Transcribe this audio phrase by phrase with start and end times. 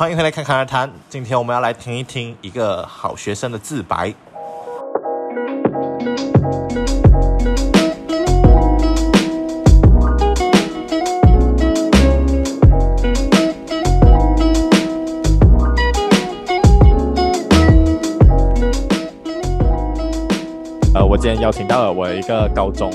[0.00, 0.90] 欢迎回来侃侃而谈。
[1.10, 4.14] 今天我们要来听一听一个好学生的自白。
[20.94, 22.90] 呃，我今天邀请到了我一个高中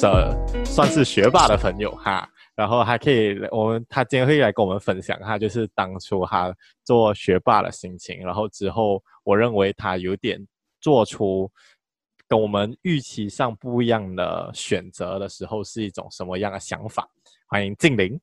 [0.00, 2.28] 的算是学霸的朋友哈。
[2.56, 6.54] 然后还可以，我们他今天会来跟我们分享他就是当初他
[6.84, 10.38] 做学霸的心情，然后之后我认为他有点
[10.80, 11.50] 做出
[12.28, 17.08] 跟我们预期上不一样的选择的时候是一种什么样的想法？
[17.46, 18.20] 欢迎静玲。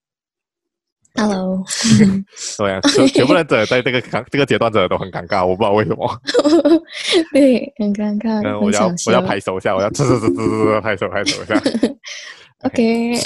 [1.13, 1.61] Hello。
[2.57, 2.79] 对啊，
[3.13, 6.21] 全部人者在这个这个阶段者都很尴尬，我不知道为什么。
[7.33, 8.41] 对，很尴尬。
[8.47, 11.55] 嗯，我要我要拍手一下，我要呲呲呲呲呲拍手拍手一下。
[12.63, 13.19] OK，来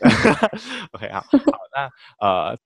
[0.92, 1.28] OK 好，好，
[1.72, 2.58] 那呃，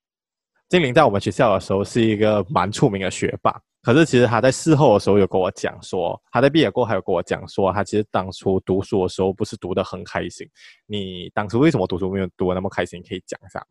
[0.69, 10.47] 金玲在我们学校的时候是一个蛮出名的学霸，可是其实他在事后的时候有跟我讲说，他在毕业过后还有跟我讲说，他其实当初读书的时候不是读得很开心。
[10.87, 13.03] 你当初为什么读书没有读得那么开心？
[13.07, 13.65] 可以讲一下吗？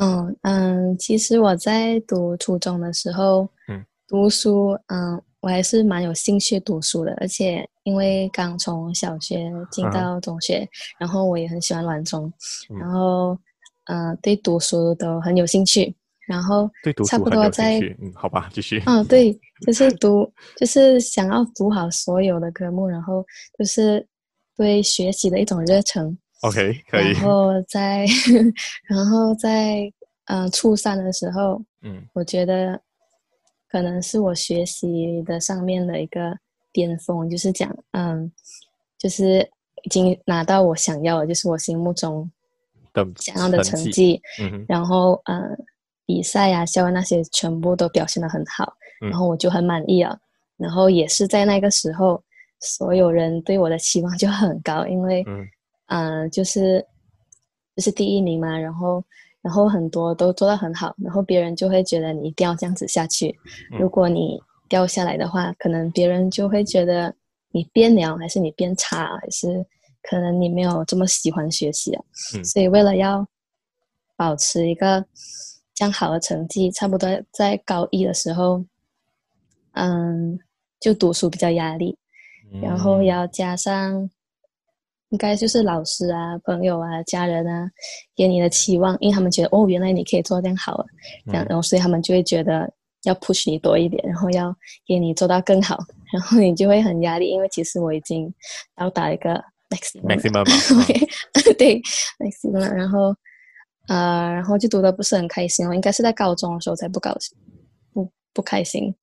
[0.00, 5.22] 嗯嗯，其实我在读初中的时候，嗯，读书，嗯。
[5.40, 12.32] 我还是蛮有兴趣读书的，而且因为刚从小学进到中学，嗯、然后我也很喜欢玩中，
[12.70, 13.38] 嗯、然后
[13.84, 15.94] 嗯、呃，对读书都很有兴趣，
[16.26, 16.68] 然后
[17.06, 18.82] 差不多在嗯，好吧，继续。
[18.86, 19.32] 嗯，对，
[19.64, 23.24] 就是读，就是想要读好所有的科目，然后
[23.56, 24.04] 就是
[24.56, 26.18] 对学习的一种热忱。
[26.40, 27.12] OK，可以。
[27.14, 28.04] 然后在，
[28.88, 29.82] 然后在
[30.26, 32.80] 嗯、呃，初三的时候，嗯，我觉得。
[33.68, 36.36] 可能是我学习的上面的一个
[36.72, 38.32] 巅峰，就是讲，嗯，
[38.96, 39.40] 就是
[39.82, 42.30] 已经拿到我想要的，就是我心目中
[43.16, 45.56] 想要的成绩，嗯、然后，嗯，
[46.06, 50.18] 比赛呀、啊、校外那些全部都表现的很好，嗯、然后我就很满意了。
[50.56, 52.22] 然后也是在那个时候，
[52.60, 55.46] 所有人对我的期望就很高，因为，嗯，
[55.88, 56.84] 嗯，就是
[57.76, 59.04] 就是第一名嘛，然后。
[59.48, 63.34] 然后很多都做得很好，然后别人就会觉得你一定要这样子下去。
[63.80, 64.38] 如果你
[64.68, 67.14] 掉下来的话，可能别人就会觉得
[67.50, 69.64] 你变了，还是你变差，还是
[70.02, 72.04] 可能你没有这么喜欢学习啊。
[72.36, 72.44] 嗯。
[72.44, 73.26] 所以为了要
[74.16, 75.02] 保持一个
[75.74, 78.62] 这样好的成绩，差不多在高一的时候，
[79.72, 80.38] 嗯，
[80.78, 81.96] 就读书比较压力，
[82.60, 84.10] 然后要加上。
[85.10, 87.70] 应该就是老师啊、朋友啊、家人啊，
[88.14, 90.84] 给你的期望，因为他们觉得哦，原来你可以做这样好啊，
[91.26, 92.70] 这样，然后所以他们就会觉得
[93.04, 94.54] 要 push 你多一点，然后要
[94.86, 95.78] 给你做到更好，
[96.12, 98.32] 然后你就会很压力，因为其实我已经
[98.76, 101.80] 到达一个 maximum，maximum，maximum 对
[102.18, 103.14] ，maximum，然后
[103.88, 107.34] 呃，然后就读的不是很开心，我应该是在高中的时候才不高兴，
[107.94, 108.94] 不不开心。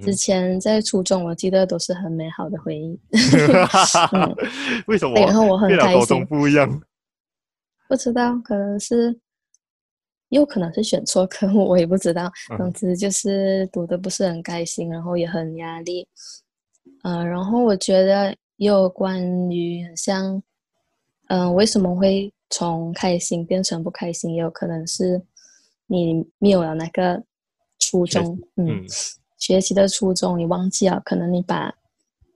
[0.00, 2.98] 之前在初中，我记得都是很美好的回忆。
[4.12, 4.36] 嗯、
[4.86, 5.14] 为什么？
[5.20, 6.26] 然后我很开心。
[6.26, 6.68] 不一样。
[7.88, 9.18] 不知道，可能是，
[10.28, 12.30] 有可能是选错科目，我也不知道。
[12.58, 16.06] 总之就是读的不是很开心，然后也很压力。
[17.04, 20.36] 嗯、呃，然后我觉得也有关于像，
[21.28, 25.22] 嗯、呃，为什么会从开心变成不开心，也有可能是
[25.86, 27.22] 你没有了那个
[27.78, 28.38] 初衷。
[28.56, 28.66] 嗯。
[28.66, 28.84] 嗯
[29.38, 31.72] 学习的初衷你忘记了，可能你把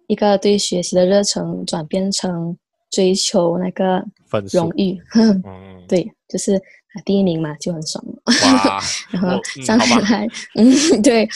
[0.07, 2.57] 一个对学习的热忱转变成
[2.91, 4.05] 追求那个
[4.53, 5.43] 荣誉，嗯、
[5.89, 6.61] 对，就是
[7.05, 8.23] 第一名嘛，就很爽了。
[9.11, 10.27] 然后上来，
[10.57, 11.29] 嗯， 嗯，对。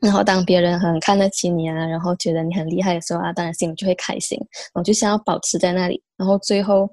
[0.00, 4.38] 然后当别人很看得起你啊，然后觉得你很厉害的时候啊，当然心里就会开心。
[4.74, 6.88] 我就想要保持在那里，然后最后，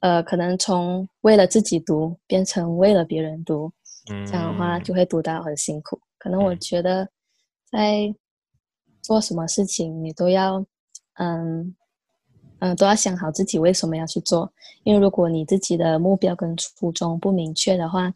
[0.00, 3.70] 呃，可能从为了自己读变成为了别人读，
[4.10, 6.00] 嗯、这样的话就会读到很辛苦。
[6.18, 7.08] 可能我觉得。
[7.70, 8.14] 在
[9.02, 10.64] 做什么事情，你都要，
[11.14, 11.74] 嗯，
[12.58, 14.52] 嗯，都要想好自己为什么要去做。
[14.84, 18.12] 因为如果你自己的目标跟初衷不明确的话，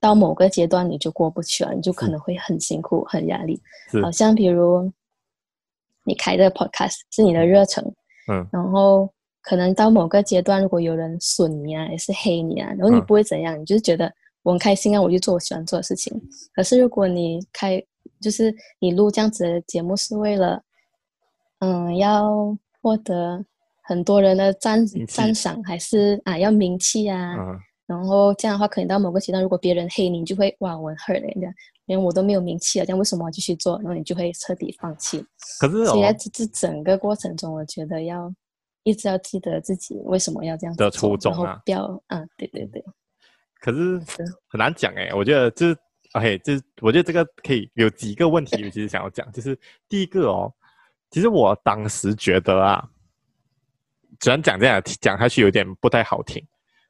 [0.00, 3.60] 到某个阶段你就过不去了，你就可能会很辛苦、很压力。
[4.02, 4.92] 好像比如
[6.04, 7.82] 你开个 podcast 是你的热忱，
[8.30, 9.10] 嗯，然后
[9.40, 14.12] 可能到某个阶段，如果有人损你啊，也是黑你啊，然后你不会怎样，你就是觉得
[14.42, 16.12] 我很开心啊，我就做我喜欢做的事情。
[16.54, 17.82] 可是如果你开
[18.24, 20.62] 就是你录这样子的节目是为了，
[21.58, 23.44] 嗯，要获得
[23.82, 27.34] 很多人的赞赞赏，还是啊要名气啊？
[27.38, 31.52] 嗯、然后这样的话，可能到某个阶段，如果别人黑你，你就会哇，我很 hurt 这样，
[31.86, 33.76] 因为我都没有名气了，这样为什么我继续做？
[33.78, 35.24] 然后你就会彻底放弃。
[35.60, 38.32] 可是，所以在这这整个过程中，我觉得要
[38.84, 42.82] 一直要记得自己为什么要这样做，的初衷啊，然后不要啊，对对对。
[43.60, 43.98] 可是
[44.48, 45.74] 很难讲哎，我觉得这
[46.14, 49.58] OK，就是我觉得这个可以有几个问题，我其实想要讲，就是
[49.88, 50.52] 第一个哦，
[51.10, 52.88] 其实我当时觉得啊，
[54.20, 56.40] 虽然讲这样讲下去有点不太好听，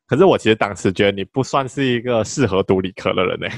[0.06, 3.48] 可是我其实当时觉得你不算是一个适合读理科的人呢。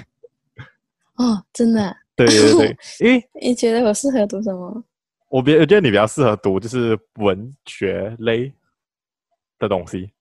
[1.17, 1.97] 哦，真的？
[2.15, 4.85] 对对对， 因为你觉得我适合读什么？
[5.29, 8.53] 我比，我觉得你比较适合读就是文学类
[9.59, 10.13] 的东西。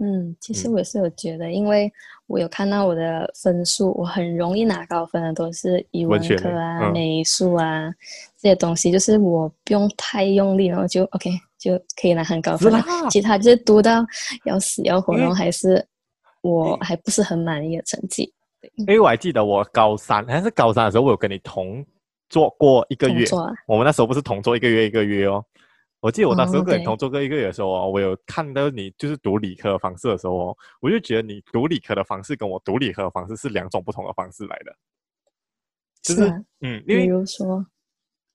[0.00, 1.92] 嗯，其实我也是有觉得，嗯、因为
[2.28, 7.90] 我有看到我的分数，我很容易拿高分的都是语文科啊、嗯、美术啊
[8.36, 12.72] 这些东西，就是我不用太用力，然后就 OK 就可以拿很高分。
[13.10, 14.04] 其他就是读到
[14.44, 15.84] 要死要活，然后还是
[16.42, 18.32] 我还不是很满意的成绩。
[18.60, 21.84] 对，因为我还记得我高三还是高三的时候，我有跟你同
[22.28, 25.44] 坐过一个月，啊、我们那时候不是同坐一个月一个月哦。
[26.00, 34.76] 我记得我那时候跟你同桌过一个月的时候哦，我有看到你就是读理科的方式的时候哦，我就觉得你读理科的方式跟我读理科的方式是两种不同的方式来的。
[36.00, 36.28] 就是，
[36.60, 37.66] 嗯，因为比如说，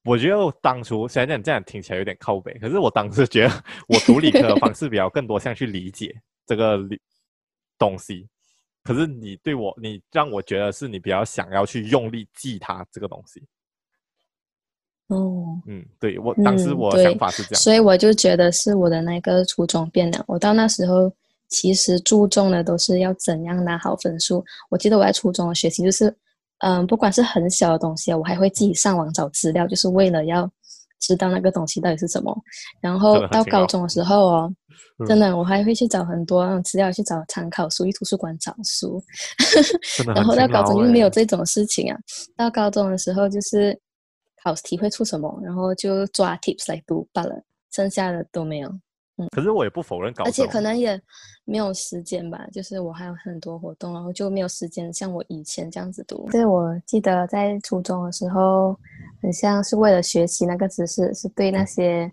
[0.04, 6.14] 我觉得我当初虽然讲这样听起来有点靠北，可是我当时觉得我读理科的方式比较更多像去理解
[6.44, 7.00] 这个理
[7.78, 8.28] 东西，
[8.82, 13.42] 可是你对我，你让我觉得是你比较想要去用力记它这个东西。
[15.08, 20.24] 哦，嗯，对，我当时我想法是这样，嗯，所以我就觉得是我的那个初衷变了。
[20.26, 21.12] 我到那时候
[21.50, 24.42] 其实注重的都是要怎样拿好分数。
[24.70, 26.12] 我记得我在初中的学习就是，
[26.60, 30.50] 嗯，不管是很小的东西，我还会自己上网找资料，就是为了要
[31.00, 32.34] 知道那个东西到底是什么。
[32.80, 34.54] 然后 到高中的时候哦，
[35.00, 39.04] 真的，真的我还会去找很多资料，去找参考书，去图书馆找书。
[40.16, 41.98] 然后到高中就没有这种事情啊。
[42.38, 43.78] 到高中的时候就是。
[44.44, 47.34] 考题会出什么，然后就抓 tips 来读罢了，
[47.72, 48.68] 剩下的都没有。
[49.16, 51.00] 嗯，可是我也不否认搞，而且可能也
[51.44, 56.28] 没有时间吧，就是我还有很多活动，然后就没有时间像我以前这样子读。
[56.30, 58.76] 对，我记得在初中的时候，
[59.22, 62.12] 很像是为了学习那个知识，是对那些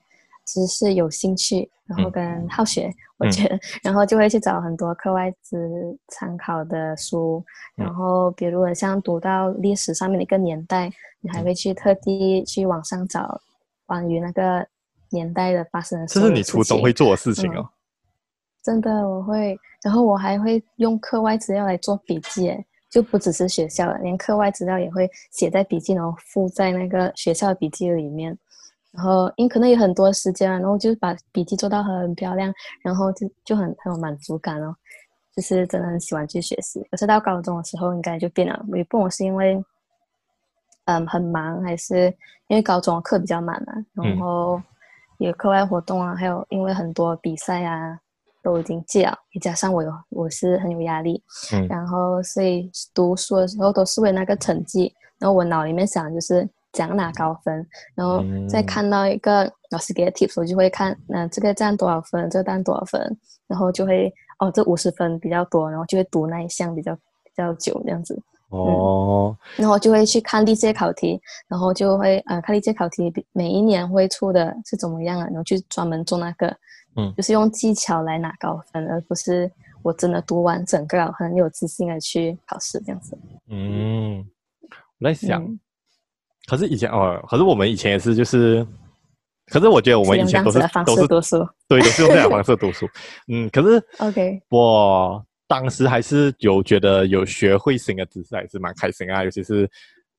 [0.51, 5.57] 知识有兴趣，然后跟好学，嗯、我觉得，然后就会去找很多课外资
[6.09, 7.43] 参考的书，
[7.75, 10.91] 然后比如像读到历史上面的一个年代。
[11.23, 13.39] 你还会去特地去网上找
[13.85, 14.65] 关于那个
[15.11, 16.21] 年代的发生的事情。
[16.23, 17.59] 这是你初中会做的事情哦。
[17.61, 17.69] 嗯、
[18.63, 22.51] 真的，我会，然后我还会用课外资料来做笔记，
[22.89, 28.35] 就不只是学校了，连课外资料也会写在笔记，然后附在那个学校的笔记里面。
[28.91, 32.53] 然后因为可能有很多时间，然后就把笔记做到很漂亮，
[32.83, 34.75] 然后就就很很有满足感哦，
[35.35, 36.81] 就是真的很喜欢去学习。
[36.91, 39.63] 可是到高中的时候，应该就变了，也不是因为。
[40.85, 42.07] 嗯，很忙，还是
[42.47, 44.59] 因为高中课比较满啊，然后
[45.19, 47.97] 有课外活动啊，还有因为很多比赛啊
[48.41, 51.23] 都已经戒了，也加上我有我是很有压力，
[51.53, 68.21] 嗯，然后所以读书的时候都是为那个成绩，然后我脑里面想的就是怎样拿高分，然后再看到一个老师给的 tips，我就会看，那这个占多少分，这个占多少分，然后就会哦，这五十分比较多，然后就会读那一项比较比较久这样子。
[68.49, 76.53] 哦、嗯，然后就会去看历届考题，然后就会呃看历届考题每一年会出的是怎么样啊，然后去专门做那个，
[76.97, 79.49] 嗯，就是用技巧来拿高分，而不是
[79.81, 83.17] 我真的读完整个很有自信的去考试这样子。
[83.47, 84.25] 嗯，
[84.99, 85.59] 我在想，嗯、
[86.47, 88.65] 可是以前哦，可是我们以前也是就是，
[89.47, 92.87] 可是我觉得我们以前都是，是都是读书，对，都是用这样的方式读书。
[93.27, 95.25] 嗯，可是 OK 我。
[95.47, 99.69] 当时还是有觉得有学会新的知识还是蛮开心啊，尤其是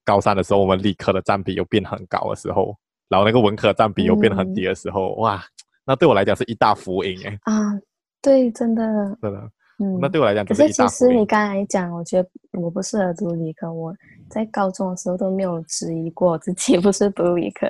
[0.04, 2.76] 高三的时候，我们理科的占比又变很高的时候，
[3.08, 5.42] 然后那个文科占比又变得很低的时候，嗯、哇，
[5.86, 7.38] 那对我来讲是一大福音哎。
[7.44, 7.72] 啊，
[8.20, 8.82] 对，真的，
[9.22, 9.50] 真的，
[9.82, 11.26] 嗯，那对我来讲，可是其实你。
[11.26, 13.94] 刚才讲，我觉得我不适合读理科，我
[14.28, 17.66] 在高中的时候都没有质疑过自己 不是读理科，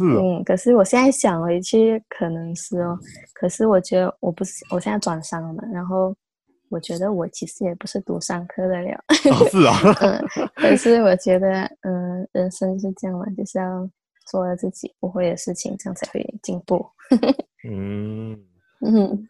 [0.00, 2.98] 嗯，可是我现在想回去，可能是哦，
[3.34, 6.14] 可是我觉得我不是，我现在转商了嘛，然后。
[6.70, 8.90] 我觉得我其实也不是读商科的了，
[9.30, 13.88] 哦、是啊， 嗯，可是我觉得，嗯，人生是这样嘛，就是要
[14.26, 16.84] 做了自己不会的事情，这样才会进步。
[17.68, 18.36] 嗯
[18.80, 19.28] 嗯，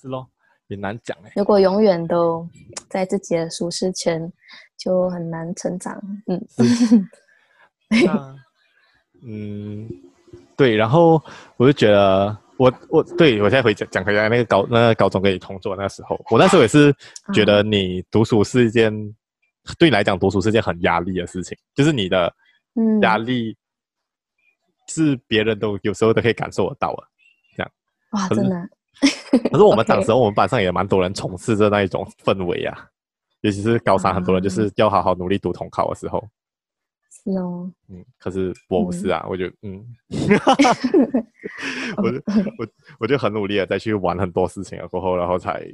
[0.00, 0.26] 是咯，
[0.68, 1.32] 也难讲哎。
[1.36, 2.48] 如果永远都
[2.88, 4.32] 在自己的舒适圈，
[4.76, 6.00] 就很难成长。
[6.26, 6.46] 嗯，
[9.22, 9.88] 嗯，
[10.56, 11.22] 对，然后
[11.56, 12.36] 我就觉得。
[12.58, 16.90] 我我对我现在回讲讲回来那个高那个高中跟你同桌那时候，我那时候也是
[17.34, 19.14] 觉得你读书是一件、嗯、
[19.78, 22.34] 对你来讲读书是一件很压力的事情，就是你的
[23.02, 23.54] 压力
[24.88, 27.02] 是别人都有时候都可以感受得到的，
[27.58, 27.70] 这样
[28.12, 28.66] 哇，真的。
[29.50, 32.88] 可是我们当时我们班上也蛮多人从事着那一种氛围啊，
[33.42, 36.22] 尤其是高三，很多人就是要好好努力读统考的时候。
[37.10, 37.70] 是哦。
[37.88, 39.84] 嗯，可是我不是啊，嗯、 我就 嗯，
[41.96, 42.22] 我就
[42.58, 42.66] 我
[43.00, 45.66] 我就很努力的再去玩很多事情了过后，然后才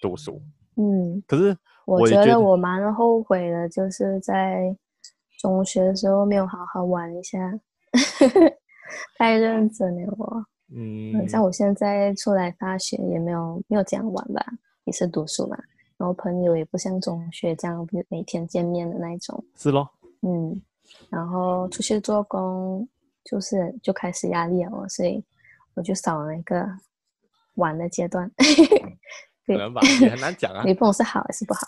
[0.00, 0.40] 读书。
[0.76, 1.56] 嗯，可是
[1.86, 4.76] 我，我觉得我蛮后悔的，就是在
[5.38, 7.38] 中学的时候没有好好玩一下，
[9.18, 10.44] 太认真了我。
[10.74, 14.44] 嗯，像我现在出来大学也没有没有这样玩吧，
[14.84, 15.56] 也是读书嘛，
[15.96, 19.44] 然后朋友也不像中学这样每天见面的那一种。
[19.56, 19.88] 是咯。
[20.22, 20.60] 嗯，
[21.08, 22.88] 然后出去做工
[23.24, 25.22] 就是就开始压力了，所以
[25.74, 26.68] 我就少了一个
[27.54, 28.30] 玩的阶段。
[29.46, 30.64] 可能吧，也很难讲啊。
[30.64, 31.60] 你不懂是好还是不好？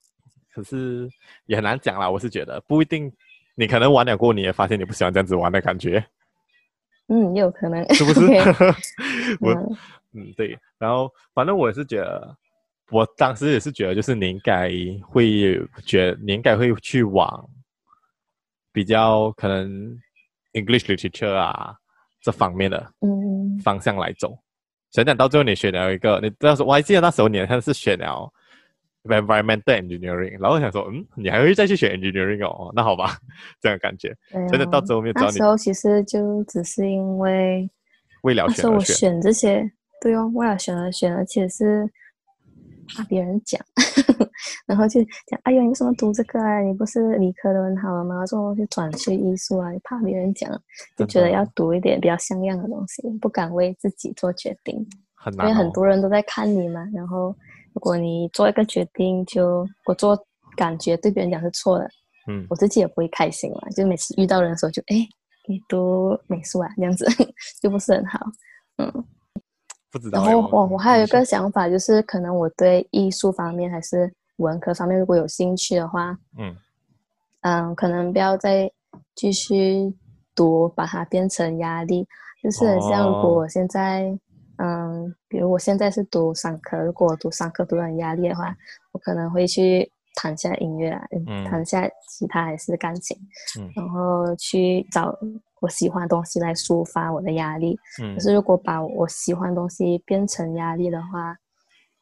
[0.54, 1.06] 可是
[1.44, 2.10] 也很难讲啦。
[2.10, 3.12] 我是觉得不一定，
[3.54, 6.02] 你可能玩了过，你也发现你不喜欢这样子玩的感觉。
[7.08, 8.20] 嗯，也有可能，是不是
[9.40, 9.76] 我嗯，
[10.14, 10.58] 嗯，对。
[10.78, 12.36] 然后反正我也是觉得，
[12.90, 14.70] 我当时也是觉得，就是你应该
[15.02, 17.48] 会觉得，你应该会去往
[18.72, 19.96] 比较可能
[20.52, 21.74] English literature 啊
[22.20, 24.36] 这方面的嗯方向来走。
[24.90, 28.32] 想想到最后，你选了一个，你那时候我还记得那时候你好像是选了
[29.08, 32.72] environmental engineering，然后想说，嗯，你还会再去选 engineering 哦？
[32.74, 33.16] 那好吧，
[33.60, 34.14] 这样感觉。
[34.50, 37.70] 真的、啊、到最后面，那时候其实就只是因为
[38.22, 39.70] 为了选而选，我选这些，
[40.00, 41.88] 对哦，为了选而选，而且是。
[42.94, 43.60] 怕别人讲，
[44.64, 46.60] 然后就讲，哎呦，你为什么读这个啊？
[46.60, 48.24] 你不是理科都很好了吗？
[48.26, 49.72] 说去转去艺术啊？
[49.72, 50.48] 你怕别人讲，
[50.96, 54.86] 就觉得要读一点比较像样的东西，不敢为自己做决定，
[55.16, 56.88] 很难哦，因为很多人都在看你嘛。
[56.94, 57.34] 然后，
[57.76, 60.18] 如果你做一个决定，就我做
[60.56, 61.86] 感觉对别人讲是错的，
[62.26, 63.68] 嗯，我自己也不会开心嘛。
[63.76, 65.06] 就每次遇到人的时候就，就哎，
[65.46, 67.04] 你读美术啊，这样子
[67.60, 68.18] 就不是很好，
[68.78, 69.04] 嗯。
[70.10, 76.56] 然后我我还有一个想法，就是可能我对艺术方面还是文科方面如果有兴趣的话，嗯
[77.42, 78.72] 嗯，可能不要再
[79.14, 79.94] 继续
[80.34, 82.08] 读，把它变成压力。
[82.42, 84.18] 就是很像如果我现在，哦、
[84.58, 88.54] 嗯，比如我现在是读商科，如果我读商科读得很压力的话，
[88.92, 93.16] 我可能会去弹下音乐啊，嗯，弹下吉他还是钢琴，
[93.60, 95.16] 嗯，然后去找。
[95.62, 101.34] 我喜欢的东西来抒发我的压力，嗯，可是如果把我喜欢的东西变成压力的话，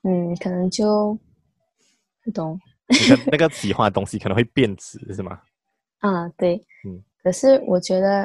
[0.02, 1.16] 嗯，可能就
[2.24, 2.58] 不懂。
[2.88, 5.38] 你的那个 喜欢的东西可能会变质，是吗？
[6.00, 7.00] 啊，对，嗯。
[7.22, 8.24] 可是我觉得，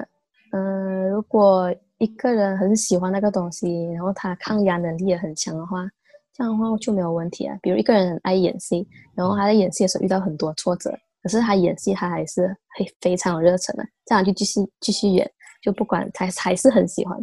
[0.52, 5.88] 嗯、呃，如果一个人很喜欢那个东西，然后他抗压能力也很强的话，
[6.34, 7.58] 这样的话就没有问题啊。
[7.62, 10.98] 比如一个人很爱演戏，然后他在演戏的时候遇到很多挫折。
[11.22, 15.30] 可是他演戏，他还是会非常有热忱的，这样就继续继续演，
[15.62, 17.18] 就不管他还是很喜欢。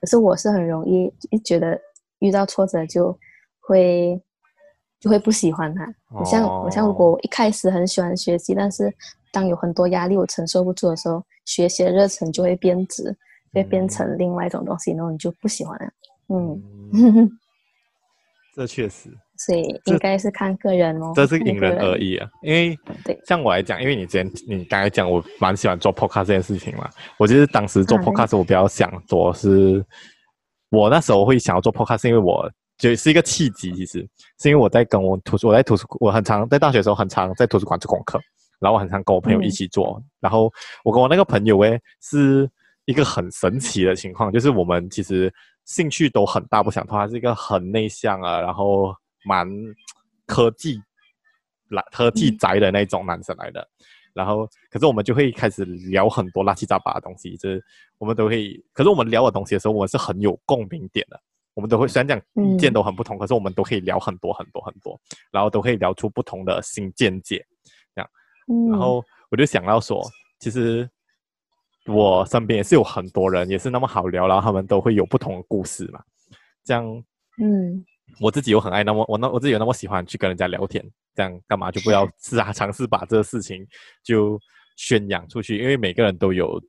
[0.00, 1.78] 可是我是很容易一觉得
[2.20, 3.14] 遇到挫折就
[3.60, 4.18] 会
[4.98, 5.94] 就会不喜欢他。
[6.18, 8.90] 我像我像如果我一开始很喜欢学习，但是
[9.30, 13.14] 当有很多压力我承受不住的时候，学习的热忱就会变质，
[13.52, 15.86] 会变成另外一种东西，然后你就不喜欢了。
[16.28, 17.30] 嗯，嗯
[18.54, 19.10] 这确实。
[19.38, 22.28] 所以应该是看个人哦，这是因 人而异啊。
[22.42, 22.78] 因为
[23.26, 26.88] 像我来讲，因为你之前你刚才讲，我蛮喜欢做 podcast 这件事情嘛。
[27.18, 29.84] 我其实当时做 podcast，我比较想做是，
[30.70, 33.72] 我那时候会想要做 podcast，是因为我就是一个契机。
[33.72, 38.20] 其实是因为我在跟我图书，我在图书，我很常在大学的时候很常在图书馆做功课，
[38.60, 39.98] 然后我很常跟我朋友一起做。
[39.98, 40.48] 嗯、然后
[40.84, 42.48] 我跟我那个朋友诶，是
[42.92, 45.32] 一个很神奇的情况，就是我们其实
[45.64, 48.94] 兴趣都很大不相同，他是一个很内向啊，然后。
[49.24, 49.46] 蛮
[50.26, 50.76] 科技
[51.68, 57.64] 来科技宅的那种男生来的，嗯、然后可是我们就会开始聊很多乱七八糟的东西，就是
[57.98, 61.20] 我们都会，可是我们聊的东西的时候，我们是很有共鸣点的，
[61.54, 67.46] 我们都会虽然讲意见都很不同，嗯、可是我们都可以聊很多很多很多，然后都可以聊出不同的新见解，
[67.94, 68.10] 这样，
[68.48, 70.04] 嗯、然后我就想到说，
[70.40, 70.90] 其实
[71.86, 76.02] 我身边也是有很多人也是那么好聊，然后他们都会有不同的故事嘛，
[76.64, 76.84] 这样，
[77.42, 77.84] 嗯。
[78.20, 80.84] 我自己又很爱那么我那我自己有那么喜欢去跟人家聊天，
[81.14, 83.66] 这样干嘛就不要是啊尝试把这个事情
[84.02, 84.38] 就
[84.76, 86.62] 宣扬出去，因为每个人都有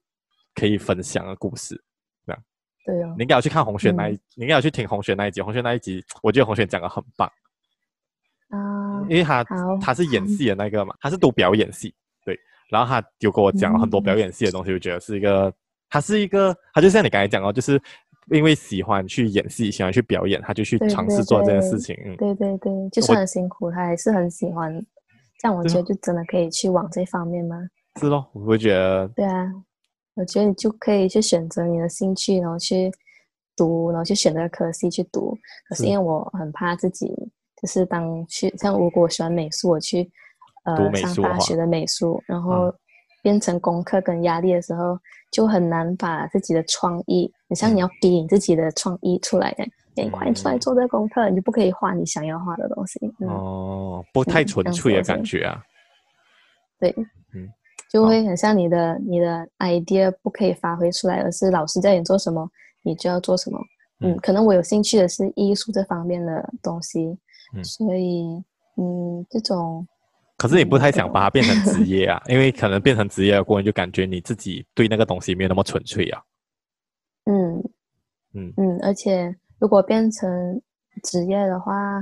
[0.55, 1.75] 可以分享的故事，
[2.25, 2.43] 这样。
[2.86, 3.13] 对哦。
[3.17, 5.41] 你应该要去看红雪那一，嗯、你应该要去听红雪那一集。
[5.41, 7.29] 红雪那一集，我觉得红雪讲的很棒。
[8.48, 9.01] 啊。
[9.10, 9.43] 因为他
[9.82, 11.96] 他是演戏的那个嘛，他是读表演系，对。
[12.74, 15.53] 然后他就跟我讲了很多表演系的东西，我、嗯、觉得是一个，
[15.89, 17.80] 他是一个，他就像你刚才讲哦，就是。
[18.32, 21.94] 因为喜欢去演戏，喜欢去表演，他就去尝试做这件事情。
[22.18, 24.74] 对对对，就算很辛苦，他还是很喜欢。
[25.39, 27.58] 这样我觉得就真的可以去往这方面吗？
[28.00, 29.06] 是咯，我会觉得。
[29.10, 29.51] 对啊，
[30.15, 32.89] 我觉得你就可以去选择你的兴趣，然后去
[33.58, 35.38] 读，然后去选择科系去读。
[35.68, 37.08] 可是因为我很怕自己
[37.62, 40.10] 就是当去像如果我喜欢美术，我去
[40.63, 42.74] 呃上大学的美术，然后
[43.22, 45.00] 变成功课跟压力的时候，嗯、
[45.32, 49.63] 就很难把自己的创意，你像你要逼你自己的创意出来的，
[49.96, 53.00] 你、嗯、快出来做这个功课，你就不可以画你想要画的东西。
[53.20, 55.63] 嗯、哦，不太纯粹的感觉啊。
[56.79, 56.93] 对，
[57.34, 57.48] 嗯，
[57.89, 62.50] 就会很像你的你的 idea 不可以发挥出来，而是老师叫你做什么，
[62.84, 63.58] 你就要做什么。
[64.01, 67.17] 嗯，可能我有兴趣的是艺术这方面的东西，
[67.55, 68.43] 嗯，所以
[68.75, 69.88] 嗯，这种，
[70.38, 76.22] 可是你不太想把它变成职业啊， 因为可能变成职业的过程就感觉你自己对那个东西没有那么纯粹啊。
[77.25, 77.63] 嗯。
[78.34, 78.54] 嗯。
[78.58, 80.62] 嗯，而且如果变成
[81.04, 82.00] 职业的话，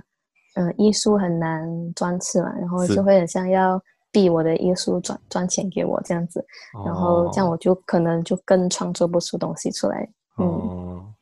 [0.56, 6.44] 嗯、呃，艺术很难赚钱嘛，然后就会很像要逼我的艺术赚赚钱给我这样子，
[6.86, 10.10] 然后这样我就可能就更创作不出东西出来。
[10.38, 10.48] 嗯。
[10.48, 11.14] 哦。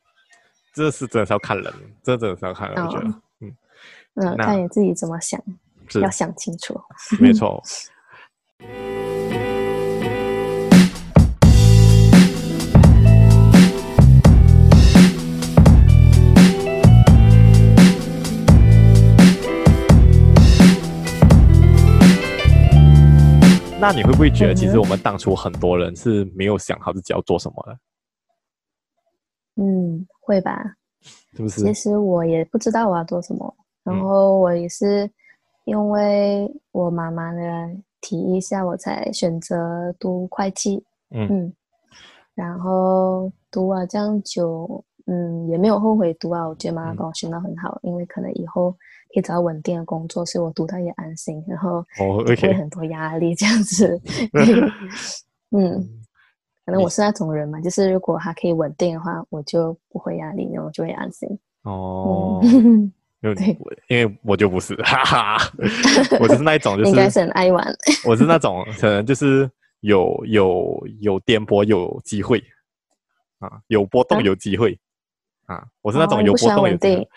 [0.72, 3.06] 这是真的是要看人，这真的是要看人，我觉得，
[3.40, 3.56] 嗯。
[4.14, 5.42] 嗯，看你自己怎么想，
[5.98, 6.78] 要想清楚。
[7.18, 7.62] 没错。
[23.82, 27.78] 那你会不会觉得，其实我们当初很多人是没有想好自己要做什么的？
[29.56, 30.62] 嗯，会吧，
[31.34, 31.62] 是不是？
[31.62, 35.10] 其实我也不知道我要做什么，然后我也是
[35.70, 37.40] 因为我妈妈的
[38.00, 40.82] 提议下，我才选择读会计。
[41.12, 41.52] 嗯，嗯，
[42.34, 46.48] 然后读了这样久，嗯，也没有后悔读啊。
[46.48, 48.72] 我觉得妈妈帮我选到很好，嗯，因为可能以后
[49.14, 54.00] 可以找到稳定的工作，所以我读到也安心，然后不会很多压力这样子。
[55.56, 55.88] 嗯。
[56.66, 61.28] 可能我是那种人嘛，就是如果他可以稳定的话，我就不会压力，然后我就会安心。
[61.62, 62.50] 哦，对，
[63.88, 65.52] 因为我就不是，哈哈，
[66.20, 67.64] 我就是那一种，就是应该是很爱玩。
[68.06, 69.50] 我是那种可能就是
[69.80, 72.42] 有有有颠簸有机会
[73.40, 74.78] 啊，有波动有机会
[75.46, 77.08] 啊，啊，我是那种有波动有机会，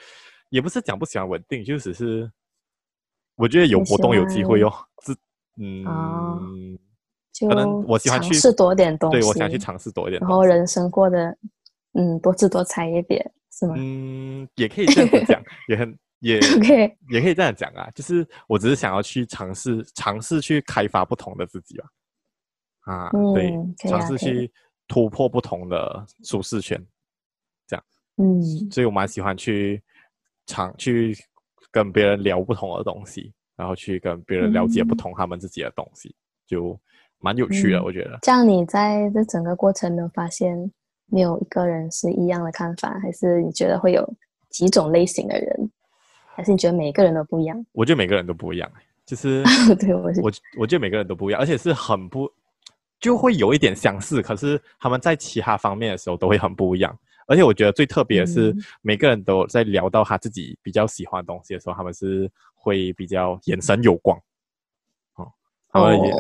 [0.50, 2.30] 也不是讲不喜欢稳定，就只是
[3.36, 5.14] 我觉得有波动有机会哦，这
[5.58, 5.86] 嗯。
[5.86, 6.40] 哦
[7.40, 11.36] 可能我喜欢去尝试多点东西，对，我想去尝试多一点，然后人生过得
[11.94, 13.32] 嗯多姿多彩一点，
[13.64, 13.76] 是吗？
[13.78, 17.90] 嗯，也可以这样子讲，也很也 OK，也可以这样讲啊。
[17.96, 21.86] 就是我只是想要去尝试尝试去开发不同的自己吧。
[22.82, 24.52] 啊，嗯、对，尝试去
[24.88, 26.78] 突破不同的舒适圈，
[27.68, 27.86] 这样。
[28.18, 29.82] 嗯，所以我蛮喜欢去
[30.46, 31.16] 尝去
[31.72, 36.16] 跟别人聊不同的东西，然后去跟别人了解不同他们自己的东西，嗯、
[36.48, 36.80] 就。
[37.26, 38.20] 蛮有趣的，嗯，我觉得。
[38.22, 40.70] 这样你在这整个过程，有发现
[41.08, 44.08] 没有一个人是一样的看法，还是你觉得会有
[44.50, 45.72] 几种类型的人，
[46.36, 47.66] 还是你觉得每个人都不一样？
[47.72, 48.72] 我觉得每个人都不一样，
[49.06, 49.44] 就是
[49.80, 52.30] 对我是我我觉得每个人都不一样，而且是很不
[53.00, 56.98] 就会有一点相似，可是他们在其他方面的时候都会很不一样。
[57.26, 64.18] 而且我觉得最特别的是，每个人都在聊到他自己比较喜欢的东西的时候，他们是会比较眼神有光。
[65.16, 65.32] 哦
[65.70, 66.14] 他们也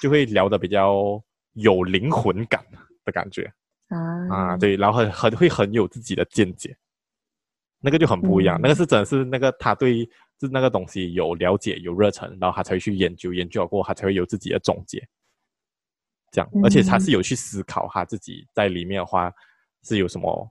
[0.00, 2.64] 就会聊的比较有灵魂感
[3.04, 3.52] 的感觉
[3.88, 3.98] 啊
[4.30, 6.76] 啊，对，然后很很会很有自己的见解，
[7.80, 8.58] 那个就很不一样。
[8.58, 10.04] 嗯、那个是真的是那个他对
[10.40, 15.06] 是那个东西有了解有热忱，然后他才会去研究，研究过后他才会有自己的总结。
[16.32, 19.32] 这样，而且他是有去思考他自己在里面的话
[19.82, 20.50] 是有什么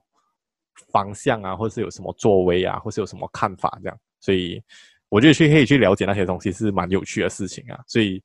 [0.90, 4.62] 方向啊，或是有什么作为啊，或是有什么看法这样，所以。
[5.10, 8.20] 我觉得去可以去了解那些东西是蛮有趣的事情啊，所以，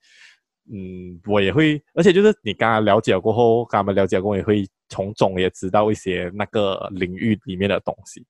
[0.72, 8.26] 嗯，我也会，而且就是你刚刚了解过后，跟他们了解过后，也会从中也知道一些那个领域里面的东西，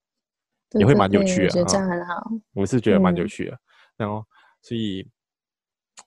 [0.73, 1.45] 也会蛮有趣的。
[1.45, 2.31] 我觉得这样很好。
[2.53, 3.59] 我是觉得蛮有趣的，
[3.97, 4.23] 然后，
[4.61, 5.07] 所以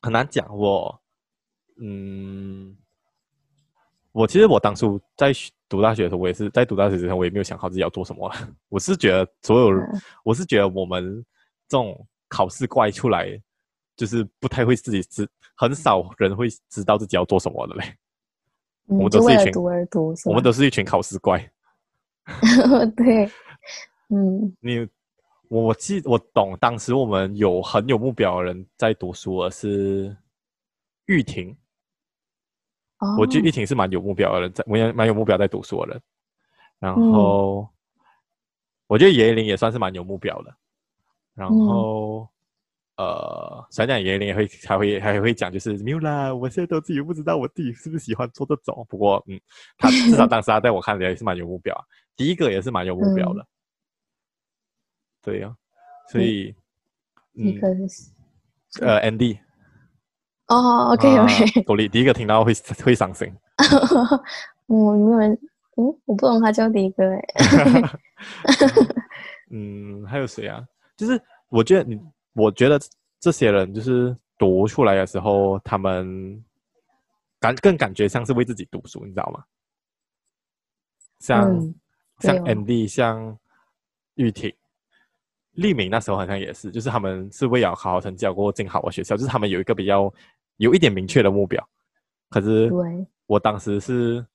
[0.00, 0.46] 很难讲。
[0.56, 1.02] 我，
[1.80, 2.76] 嗯，
[4.12, 5.32] 我其实我当初在
[5.68, 8.32] 读大学的时候，我也是在读大学之前，我也没有想好自己要做什么。
[8.68, 9.70] 我是觉得所有，
[10.24, 11.24] 我是觉得我们
[11.68, 12.06] 这种。
[12.34, 13.28] 考试怪出来，
[13.94, 17.94] 就是不太会自己知，很少人会知道自己要做什么的嘞。
[18.92, 21.38] 嗯、我们都是一群读而读，我们都是一群考试怪。
[22.96, 23.24] 对，
[24.08, 24.86] 嗯，你
[25.48, 30.16] 我记我懂，当时我们有很有目标的人在读书，而是
[31.06, 31.56] 玉婷。
[32.98, 36.02] 哦，我记得玉婷是蛮有目标的人，在我也蛮有目标在读书的人。
[36.78, 37.68] 然后，嗯、
[38.86, 40.54] 我觉得叶玲也算是蛮有目标的。
[41.34, 42.28] 然后，嗯、
[42.96, 48.86] 呃，想讲爷爷也会还会还会讲，就是没有啦，我现在都自己不知道我自己是不是喜欢做这种。
[48.88, 49.40] 不过，嗯，
[49.78, 51.82] 他至少当时他在我看来也是蛮有目标，啊
[52.16, 53.40] 第一个也是蛮有目标的。
[53.40, 53.46] 嗯、
[55.22, 55.56] 对呀、啊，
[56.10, 56.54] 所以，
[57.32, 58.10] 一个是
[58.80, 59.38] 呃，Andy。
[60.48, 61.62] 哦，OK OK。
[61.62, 62.52] 朵莉第一个听到会
[62.84, 63.34] 会伤心。
[64.66, 65.32] 我，没有人，
[65.76, 67.22] 嗯，我不懂他叫第一个哎。
[69.50, 70.62] 嗯，还有谁啊？
[70.96, 71.98] 就是我觉得你，
[72.34, 72.80] 我觉得
[73.20, 76.42] 这些人就是读出来的时候，他们
[77.38, 79.44] 感更感觉像是为自己读书，你知道吗？
[81.18, 81.74] 像、嗯、
[82.20, 83.38] 像 Andy，像
[84.14, 84.52] 玉婷。
[85.52, 90.10] 立明那时候好像也是，就是他们是为了好好成绩过进好的学校，就是他们有一个比较
[90.56, 91.62] 有一点明确的目标。
[92.30, 92.70] 可是，
[93.26, 94.26] 我当时是，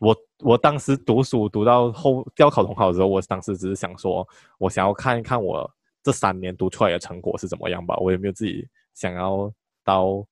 [0.00, 5.68] 我我当时读书读到后要考统考的时候，我当时只是想说，我想要看一看我
[6.02, 9.52] 这三年读出来的成果是怎么样吧，我有没有自己想要
[9.84, 10.24] 到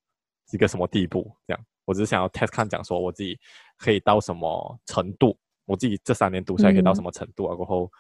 [0.53, 1.31] 一个什么地步？
[1.47, 3.39] 这样，我只是想要 test 看讲说我自己
[3.79, 7.55] 可以到什么程度，我自己这三年读出来可以到什么程度啊？
[7.55, 7.91] 过后。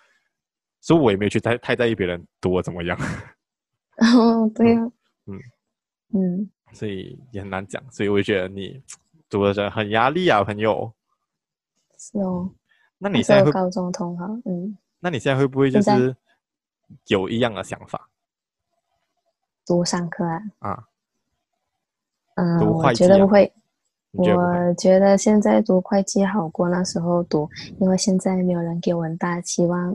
[0.83, 2.97] 所以，我也没有去太太在意别人读我怎么样。
[4.01, 4.93] 哦，对呀、啊，
[5.27, 5.39] 嗯
[6.15, 7.83] 嗯，所以也很难讲。
[7.93, 8.83] 所以，我就觉得你
[9.29, 10.91] 读的人很压力啊，朋友。
[11.99, 12.51] 是哦。
[12.97, 14.79] 那你现在会高中同行，嗯。
[15.01, 16.17] 那你现在会不会就是
[17.07, 18.09] 有一样的想法？
[19.66, 20.40] 读商科啊？
[20.61, 20.85] 啊。
[22.37, 23.53] 嗯，读会计啊、我觉得不会。
[24.12, 29.88] 我觉得现在读会计好过那时候读，因为现在没有人给我很大的期望。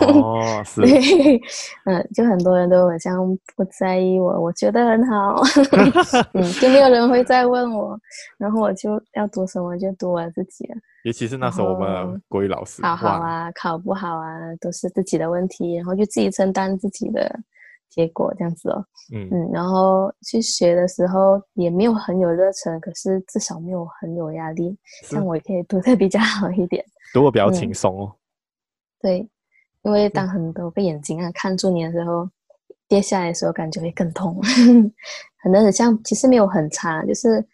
[0.00, 0.82] 哦， 是。
[0.82, 1.40] 对，
[1.86, 3.16] 嗯，就很多人都好像
[3.56, 5.42] 不在意我，我觉得很好。
[6.34, 7.98] 嗯，就没有人会再问我，
[8.36, 10.76] 然后我就要读什么就读我自己了。
[11.04, 17.40] 尤其是那时候我们国语老师，考好啊，考不好啊，都是自己的问题，然后就自己承担自己的。
[17.92, 24.74] 结果这样子哦，嗯嗯，然后去学的时候也没有很有热忱，可是至少没有很有压力，
[25.06, 28.16] 这样我也可以读的比较好一点，读的比较轻松哦、嗯。
[29.02, 29.28] 对，
[29.82, 32.26] 因为当很多个眼睛啊看住你的时候，
[32.88, 34.40] 跌下来的时候感觉会更痛，
[35.42, 37.46] 可能很像其实没有很差，就是。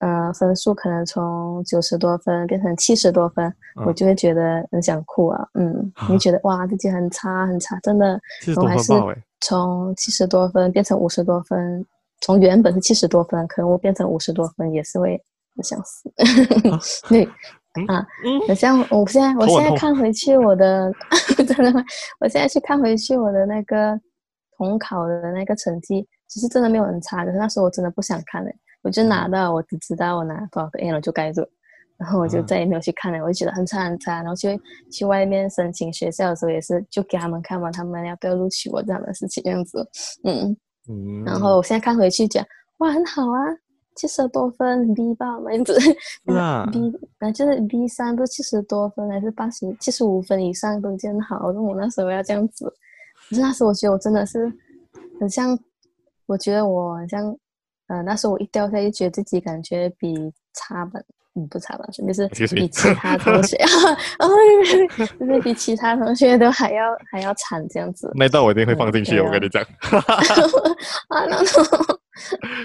[0.00, 5.48] 呃，分数可能从九十多分变成七十多分，嗯，我就会觉得很想哭啊。
[5.54, 8.20] 嗯， 你觉得哇，自己很差很差，真的。
[8.56, 8.92] 我还是
[9.40, 11.84] 从七十多分变成五十多分，
[12.20, 15.20] 从原本是七十多分，可能我变成五十多分也是会
[15.56, 16.08] 很想死。
[16.70, 17.24] 啊对、
[17.74, 18.06] 嗯、啊，好、
[18.48, 20.92] 嗯、像我现在我现在看回去我的，
[21.36, 21.82] 真的吗？
[22.20, 23.98] 我现在去看回去我的那个
[24.56, 28.50] 统考的那个成绩，其实真的没有很差，可是那时候我真的不想看了。
[28.82, 31.44] 我就拿到，我只知道我拿多少个了就盖住，
[31.96, 33.18] 然后我就再也没有去看了。
[33.22, 34.58] 我就觉得很差很差，然后去
[34.90, 39.84] 去外面申请学校的时候也是，就给他们看嘛，他们要不要录取我这样的事情这样子。
[40.24, 40.56] 嗯
[40.88, 41.24] 嗯。
[41.24, 42.44] 然后我现在看回去讲，
[42.78, 43.38] 哇，很好啊，
[43.96, 45.76] 七十多分 B 吧，嘛样子。
[46.24, 51.52] 那 B 那就是 B 三不是七十多分，还是八十七十五分以上都已经好。
[51.52, 52.64] 那我那时候要这样子，
[53.28, 54.50] 可是那时候我觉得我真的是
[55.18, 55.58] 很像，
[56.26, 57.36] 我觉得我很像。
[57.88, 60.14] 嗯、呃，那时候我一掉下去，觉得自己感觉比
[60.54, 63.56] 插班，嗯，不插班， 就是比 其他同学，
[65.18, 68.12] 就是比其他同学都还要还要惨这样子。
[68.14, 69.62] 那段我一定会放进去，嗯、我跟你讲。
[71.08, 71.64] 啊，那种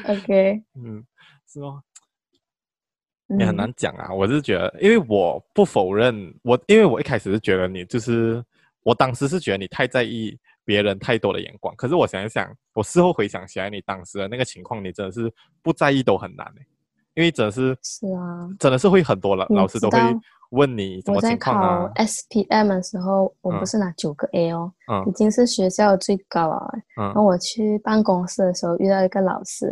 [0.09, 1.03] ，OK，嗯，
[1.51, 1.81] 是吗？
[3.39, 4.13] 也很难讲啊。
[4.13, 8.43] 我是觉得，因为我不否认，我因为我一开始是觉得你就是，
[8.83, 10.37] 我当时是觉得你太在意。
[10.65, 16.45] 别人太多的眼光，可是我想一想，我事后回想起来，你当时的那个情况，你真的是不在意都很难，
[17.15, 19.99] 因为真的是是啊，真的是会很多老老师都会
[20.51, 21.81] 问你什么情况啊。
[21.81, 26.69] 我在考 SPM 的时候，我不是拿九个 A 哦，嗯，已经是学校最高了。
[26.97, 29.65] 嗯，然后我去办公室的时候遇到一个老师，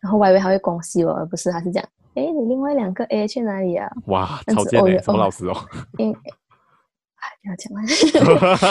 [0.00, 1.82] 然后我以为他会恭喜我，而不是他是讲，
[2.14, 3.90] 哎，你另外两个 A 去哪里啊？
[4.06, 5.56] 哇，超贱的，什么老师哦？
[5.98, 6.12] 因，
[7.16, 7.72] 哎，不要讲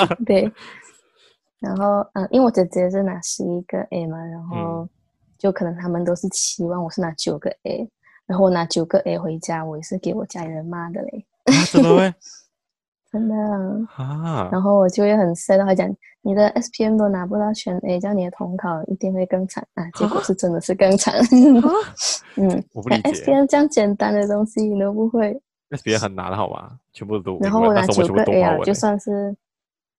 [0.08, 0.52] 了， 对。
[1.60, 4.88] 然后，嗯，因为我姐姐是拿十一个 A 嘛，然后
[5.38, 7.90] 就可能他们都是期望我是拿九个 A，
[8.28, 11.26] 然后我拿九个 A 回家，我也是给我家人骂的嘞。
[11.46, 12.14] 啊、真的吗？
[13.12, 13.36] 真的
[13.96, 14.50] 啊。
[14.52, 15.90] 然后我就会很 sad 的话讲，
[16.22, 19.90] 你的 SPM 都拿不到全 A，叫你的统考一定会更惨啊！
[19.92, 21.16] 结果是真的是更惨。
[22.36, 23.12] 嗯，我不理解。
[23.12, 26.78] SPM 这样简单的东西你都不会？SPM 很难的好吧？
[26.92, 27.40] 全部都。
[27.40, 29.36] 然后我拿九个 A 啊，就算是，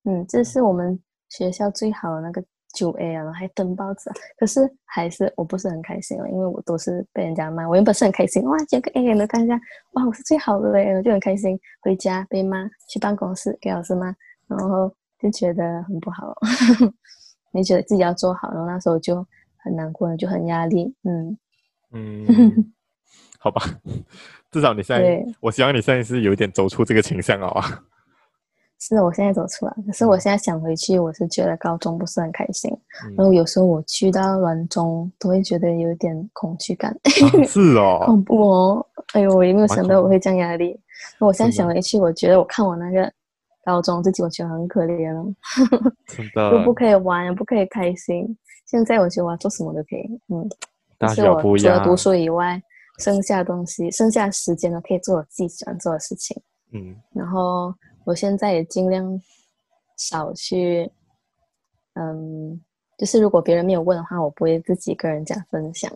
[0.05, 1.01] 嗯，这是我们。
[1.29, 2.43] 学校最好的那个
[2.75, 7.69] 九 A 啊，然后还登报纸啊，可是还是我不是很开心了，因为我都是被人家骂。
[7.69, 9.59] 我原本是很开心，哇，九个 A 能看一下，
[9.93, 11.59] 哇，我是最好的嘞，我就很开心。
[11.83, 14.15] 回家被骂，去办公室给老师骂，
[14.47, 16.35] 然后就觉得很不好，
[17.53, 21.39] 没觉得自己要做好，然后那时候就很难过，就很压力，嗯
[21.93, 22.75] 嗯，
[23.39, 23.63] 好吧，
[24.53, 27.83] 至少你现在，我希望你现在是有一点走出这个倾向了啊。
[28.79, 32.71] 是我现在走出来，可是我现在想回去，我是觉得高中不是很开心。
[33.05, 36.93] 嗯、然后有时候我去到软中，都会觉得有点恐惧感。
[36.93, 38.87] 啊、是哦， 恐怖哦！
[39.15, 40.79] 哎呦，我也没有想到我会这样压力。
[41.19, 43.11] 我现在想回去，我觉得我看我那个
[43.65, 45.35] 高中自己，我觉得很可怜哦。
[46.07, 48.37] 真的， 又不可以玩，又不可以开心。
[48.67, 50.21] 现在我觉得我要做什么都可以。
[50.29, 50.47] 嗯，
[50.99, 51.77] 大学不一样。
[51.77, 52.61] 除了读书以外，
[52.99, 56.37] 剩下的东西，剩下的时间呢，可以做我自己喜欢做的事情。
[56.73, 57.75] 嗯，然后。
[58.07, 59.21] 我现在也尽量
[59.97, 60.89] 少去，
[61.95, 62.61] 嗯，
[62.97, 65.93] 就是如果别人没有问的话，我不会自己跟人家分享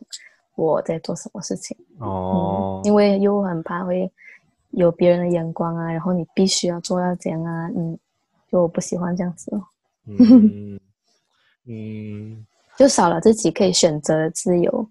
[0.57, 1.77] 我在做什么事情。
[2.01, 4.11] 哦、嗯，因为又很怕会
[4.71, 7.97] 有别人的眼光啊，然后你必须要做到这样啊，嗯，
[8.51, 9.49] 就我不喜欢这样子。
[10.07, 10.81] 嗯，
[11.69, 12.45] 嗯
[12.77, 14.85] 就少了自己可以选择的自由，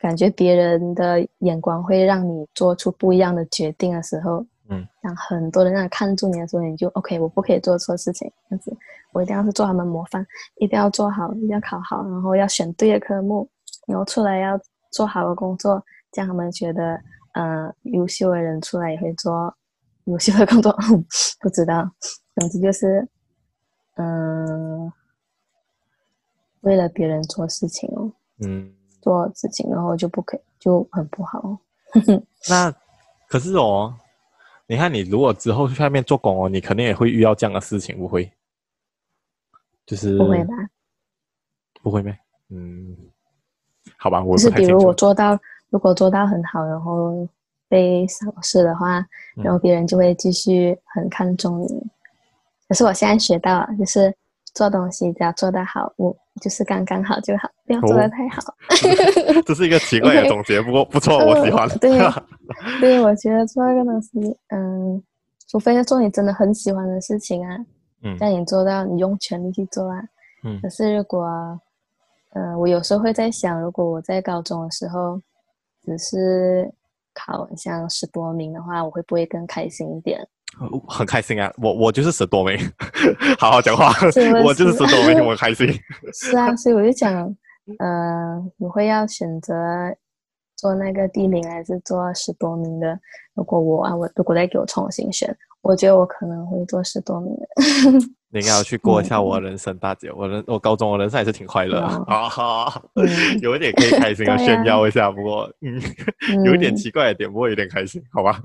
[0.00, 4.44] 感觉别人的眼光会让你做出不一样的决定的时候。
[4.70, 8.74] 嗯，让很多人看住你的时候，你就 OK，我不可以做错事情，这样子，
[9.12, 13.46] 我一定要是做他们模范，一定要做好，一定要考好，然后要选对的科目，
[13.86, 14.58] 然后出来要
[14.90, 16.94] 做好的工作，这样他们觉得，
[17.34, 19.54] 嗯、呃，优秀的人出来也会做
[20.04, 20.74] 优秀的工作。
[21.40, 21.86] 不知道，
[22.36, 23.06] 总之就是，
[23.96, 24.92] 嗯、呃，
[26.62, 28.10] 为了别人做事情哦，
[28.42, 28.72] 嗯，
[29.02, 31.58] 做事情，然后就不可以，就很不好。
[32.48, 32.74] 那
[33.28, 33.94] 可是哦。
[34.66, 38.32] 你看，你如果之后去外面做工哦，你肯定也会遇到这样的事情，不会？
[39.84, 40.54] 就是不会吧？
[41.82, 42.18] 不会咩？
[42.48, 42.96] 嗯，
[43.98, 47.28] 好吧，我就是比如我做到，如果做到很好，然后
[47.68, 51.66] 被赏识的话，然后别人就会继续很看重你。
[51.66, 51.90] 嗯、
[52.68, 54.14] 可是我现在学到了，就是
[54.54, 58.40] 做东西只要做得好，我就是刚刚好就好，不要做得太好。
[58.42, 61.68] 哦、 这是一个奇怪的总结，不过不错， 我喜欢。
[61.80, 61.98] 对。
[62.80, 65.02] 对，我觉得做一个东西，嗯，
[65.48, 67.56] 除非要做你真的很喜欢的事情啊，
[68.02, 70.00] 嗯，让你做到你用全力去做啊，
[70.44, 70.60] 嗯。
[70.62, 71.26] 可是如果，
[72.34, 75.20] 呃，我有时候会在想，如果我在高中的时候
[75.84, 76.70] 只是
[77.14, 80.20] 考像十多名的话，我会不会更开心一点？
[80.88, 82.58] 很开心啊，我我就是十多名，
[83.38, 83.92] 好好讲话，
[84.44, 85.68] 我就是十多名，我开心。
[86.12, 87.14] 是啊，所以我就讲，
[87.78, 89.54] 呃，我会要选择。
[90.56, 92.98] 做那个第一名还是做十多名的？
[93.34, 97.46] 如果我啊，我如果再给我重新选，我觉得我可能会做十多名的。
[98.30, 100.10] 你应该要去过一下我人生大姐。
[100.12, 103.06] 我人我高中我人生还是挺快乐啊，哈、 嗯，
[103.40, 105.10] 有一点可以开心 的炫耀一下。
[105.10, 108.40] 不过嗯，有一点奇怪的点，不过有点开心，好吧？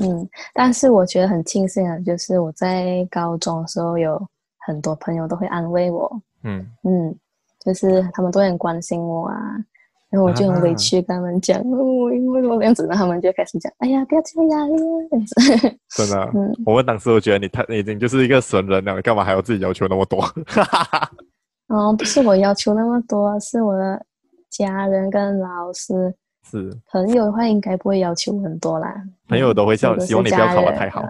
[0.00, 4.20] 嗯，但是我觉得很庆幸啊，就是我在高中的时候有
[4.66, 6.10] 很多朋友都会安慰我。
[6.44, 7.14] 嗯嗯，
[7.60, 9.36] 就是他们都很关心我啊。
[10.08, 15.78] 然后我就很委屈，跟他们讲，哦，因为我这样子，然后他们就开始讲，哎呀，不要这么压力啊，这样子。
[15.88, 20.20] 真的， 嗯，我们当时我觉得你太已经就是一个神人了，你干嘛还要自己要求那么多？
[20.46, 21.10] 哈哈哈
[21.66, 24.06] 哦，不是我要求那么多，是我的
[24.48, 26.14] 家人跟老师。
[26.50, 28.94] 是朋友的话，应该不会要求很多啦。
[29.28, 31.04] 朋友都会笑，希望你不要考得太好。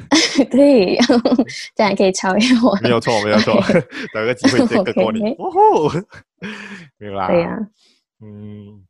[0.50, 0.96] 对，
[1.76, 2.76] 这样可以超越我。
[2.82, 3.54] 没有错，没有错，
[4.14, 5.20] 找个机会接个过你。
[5.38, 5.90] 哦吼，
[6.98, 7.28] 没有啦。
[7.28, 7.58] 对呀。
[8.22, 8.82] 嗯，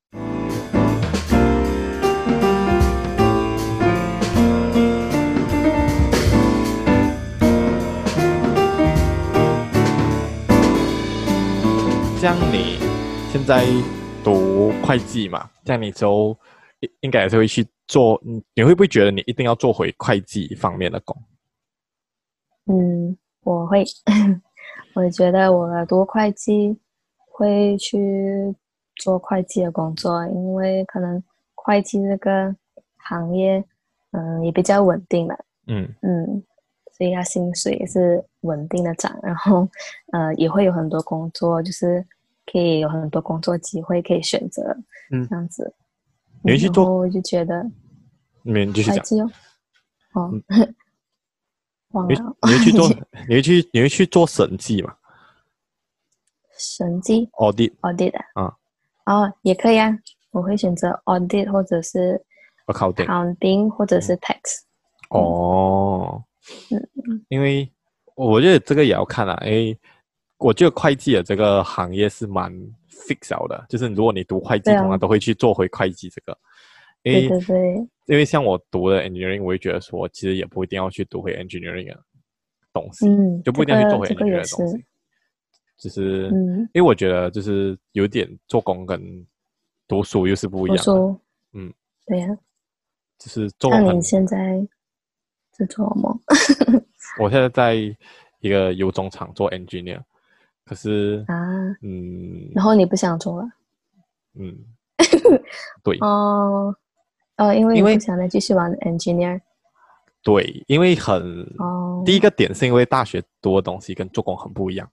[12.20, 12.78] 像你
[13.32, 13.64] 现在
[14.22, 16.36] 读会计嘛，这样你就
[16.80, 18.20] 应应该也是会去做。
[18.54, 21.16] 你会不会觉得你一定要做回会计方面的工？
[22.66, 23.84] 嗯，我会。
[24.94, 26.76] 我觉得我读会计
[27.28, 27.98] 会去。
[28.96, 31.22] 做会计的工作，因为可能
[31.54, 32.54] 会计这个
[32.98, 33.64] 行业，
[34.10, 35.34] 嗯，也比较稳定嘛。
[35.68, 36.42] 嗯嗯，
[36.92, 39.66] 所以他薪水也是稳定的涨，然后，
[40.12, 42.06] 呃，也会有很多工作，就是
[42.50, 44.62] 可以有很多工作机会可以选择。
[45.12, 45.74] 嗯，这样子。
[46.42, 46.96] 你会去做？
[46.98, 47.64] 我就觉得。
[48.42, 49.18] 你继续讲。
[50.14, 50.22] 哦。
[50.22, 50.32] 哦。
[50.48, 50.74] 嗯、
[51.92, 52.36] 忘了。
[52.42, 52.88] 你会去做？
[53.28, 53.68] 你会去？
[53.72, 54.94] 你会去做审计吗？
[56.58, 57.26] 审计。
[57.32, 57.72] Audit。
[57.80, 58.24] Audit 啊。
[58.36, 58.52] 嗯
[59.06, 59.90] 哦，也可以啊，
[60.30, 62.22] 我会选择 audit 或者是
[62.66, 64.60] accounting 或者是 tax。
[65.08, 66.22] 哦，
[66.70, 67.72] 嗯，因为
[68.14, 69.76] 我觉得这个也要看啊，因为
[70.40, 72.52] 我觉得会计的这个行业是蛮
[72.90, 76.36] fix 的，就是如果你读会计，通常都会去做回会计这个。
[77.02, 77.88] 因为对对对。
[78.06, 82.02] 因为像我读的 engineering，我会觉得说，其实也不一定要去读回 engineering 的
[82.72, 84.84] 东西，嗯，就不一定要去做回 engineering 的东西。
[85.78, 89.00] 就是，嗯，因为我觉得就是有点做工跟
[89.88, 91.20] 读书又是不一样的。
[91.52, 91.72] 嗯，
[92.06, 92.36] 对呀、啊。
[93.18, 93.86] 就是做工。
[93.86, 94.36] 那你现在
[95.52, 96.20] 在做什么？
[97.20, 97.74] 我现在在
[98.40, 100.00] 一个油种厂做 engineer，
[100.70, 101.36] 可是啊，
[101.82, 103.48] 嗯，然后你不想做了？
[104.38, 104.56] 嗯，
[105.82, 105.98] 对。
[106.00, 106.72] 哦，
[107.38, 109.40] 哦，因为因为不想再继续玩 engineer。
[110.22, 111.20] 对，因为很
[111.58, 114.88] 哦，第一个点是因为大学多的东西跟做工很不一样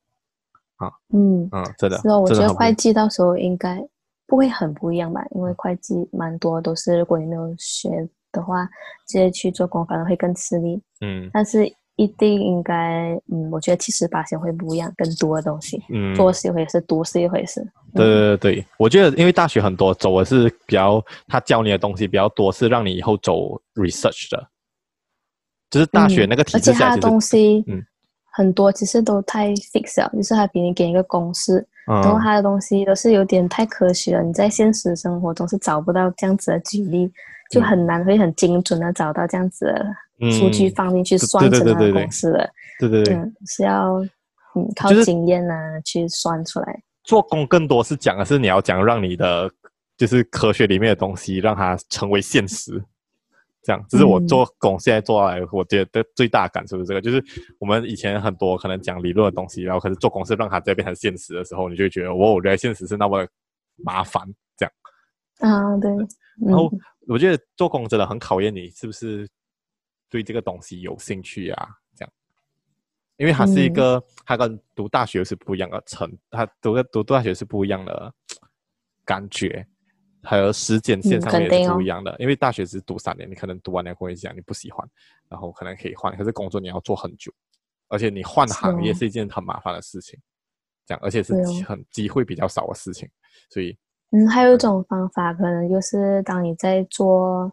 [0.78, 0.90] 啊。
[1.14, 1.98] 嗯嗯，真的。
[2.00, 3.80] 是哦，我觉得会计到时候应该
[4.26, 8.66] 不会很不一样吧，因为会计蛮多都是如果你没有学的话，
[9.06, 10.82] 直接去做工可能会更吃力。
[11.02, 15.84] 嗯，但是一定应该，嗯，我觉得七十八先会不一样，更多的东西。
[15.90, 17.62] 嗯，做是一回事，读是一回事。
[17.94, 24.48] 对对对对，我觉得因为大学很多走的是比较，他教你的东西比较多，是让你以后走 research 的。
[25.70, 27.84] 就是大学那个体制下，嗯，而且他的东西，嗯，
[28.32, 31.58] 很多其实都太 fix 了，就是他给你给一个公式，
[31.88, 37.12] 嗯，然后他的东西都是有点太科学了，你在现实生活中是找不到这样子的举例，
[37.50, 39.86] 就很难会很精准的找到这样子的
[40.32, 42.50] 数据放进去算成那个公式的，
[42.80, 44.00] 对对对，嗯，是要
[44.56, 46.82] 嗯靠经验啊去算出来。
[47.04, 49.50] 做工更多是讲的是你要讲让你的
[49.96, 52.84] 就是科学里面的东西让它成为现实。
[53.64, 57.22] 这样，这是我做工现在做来，我觉得最大的感受是这个，就是
[57.60, 63.28] 我们以前很多可能讲理论的东西，然后可是做工是让它再变成现实的时候，你就会觉得，哇，原来现实是那么
[63.84, 64.24] 麻烦，
[64.56, 64.72] 这样。
[65.52, 65.92] 啊，对。
[66.46, 66.72] 然后
[67.08, 69.28] 我觉得做工真的很考验你是不是
[70.10, 72.14] 对这个东西有兴趣啊，这样。
[73.18, 78.14] 因为它是一个，它跟读大学是不一样的成，它读个读大学是不一样的
[79.06, 79.66] 感觉。
[80.24, 84.86] 还有时间线上面也是不一样的，嗯哦、因为大学只读三年，你可能读完了会讲你不喜欢，
[85.30, 86.14] 然后可能可以换。
[86.18, 87.32] 可是工作你要做很久，
[87.88, 90.20] 而且你换行业是一件很麻烦的事情，
[90.86, 93.08] 这样而且是很机会比较少的事情，
[93.50, 93.78] 所以
[94.12, 97.52] 嗯，还有一种方法，可能就是当你在做嗯、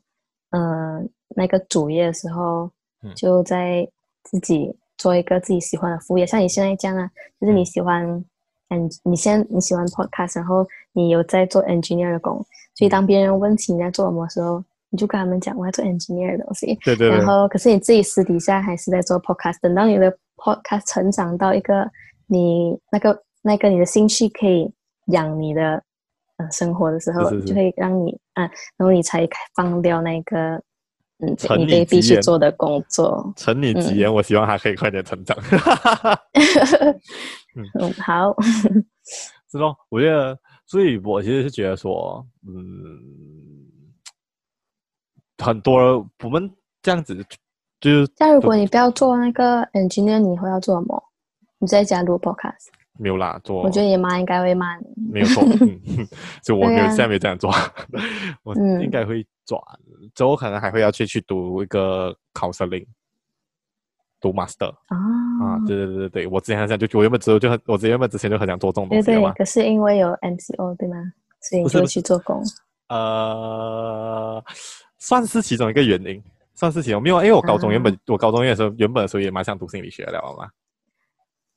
[0.58, 1.02] 呃、
[1.36, 2.70] 那个主业的时候，
[3.14, 3.86] 就在
[4.22, 8.24] 自己做一个自己喜欢的副业，像你现在这样啊，就是你喜欢。
[8.70, 12.36] 嗯，你先你喜欢 podcast，然后你有在做 engineer 的工，
[12.74, 16.74] 所以当别人问起你在做什么的时候，你就跟他们讲我在做 engineer 的东西。
[16.82, 17.18] 对对对。
[17.18, 19.58] 然后，可是你自己私底下还是在做 podcast。
[19.60, 21.88] 等到你的 podcast 成长到一个
[22.26, 24.72] 你那个那个你的兴趣可以
[25.08, 25.80] 养你的
[26.36, 28.42] 呃生活的时候，是是是就会让你啊，
[28.76, 30.56] 然后你才放掉那个
[31.18, 33.32] 嗯你得必须做的工作。
[33.36, 35.36] 承你吉言，嗯、我希望他可以快点成长。
[37.80, 38.34] 嗯，好，
[39.50, 43.92] 是咯，我觉得，所以我其实是觉得说，嗯，
[45.38, 46.50] 很多我们
[46.82, 47.14] 这样子
[47.80, 51.00] 就是，那如果你不要做那个 engineer，你会要做什么？
[51.58, 52.66] 你在家录 podcast？
[52.98, 54.86] 没有啦，做，我觉得你妈应该会骂你。
[55.10, 55.80] 没有错，嗯，
[56.42, 57.50] 就我没有，现在没这样做，
[58.44, 59.60] 我应该会转，
[60.14, 62.86] 之后可能还会要去去读一个 counseling。
[64.20, 64.96] 读 master 啊
[65.42, 70.96] 啊，对对对对对，我之前很想就我原本之后就很，我原本之前就很想做这种东西对对，可是因为有 MCO 对吗？
[71.42, 72.42] 所以你就去做工。
[72.88, 74.42] 呃，
[74.98, 76.22] 算是其中一个原因，
[76.54, 80.48] 算是其中没有，因为我高中原本、啊、我高中的时候原本的时候也蛮想读心理学的，好吗？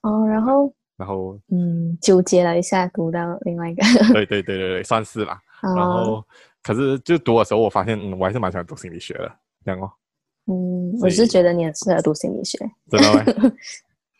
[0.02, 3.84] 哦，然后然后嗯，纠结了一下，读到另外一个。
[4.14, 5.40] 对对对对对，算是啦。
[5.62, 6.26] 哦、然后
[6.64, 9.32] 可是就读的时候，我发现嗯，我还是蛮想读心理学的，
[9.64, 9.90] 这样哦。
[10.48, 12.58] 嗯，我是觉得你很适合读心理学。
[12.90, 13.52] 真的吗？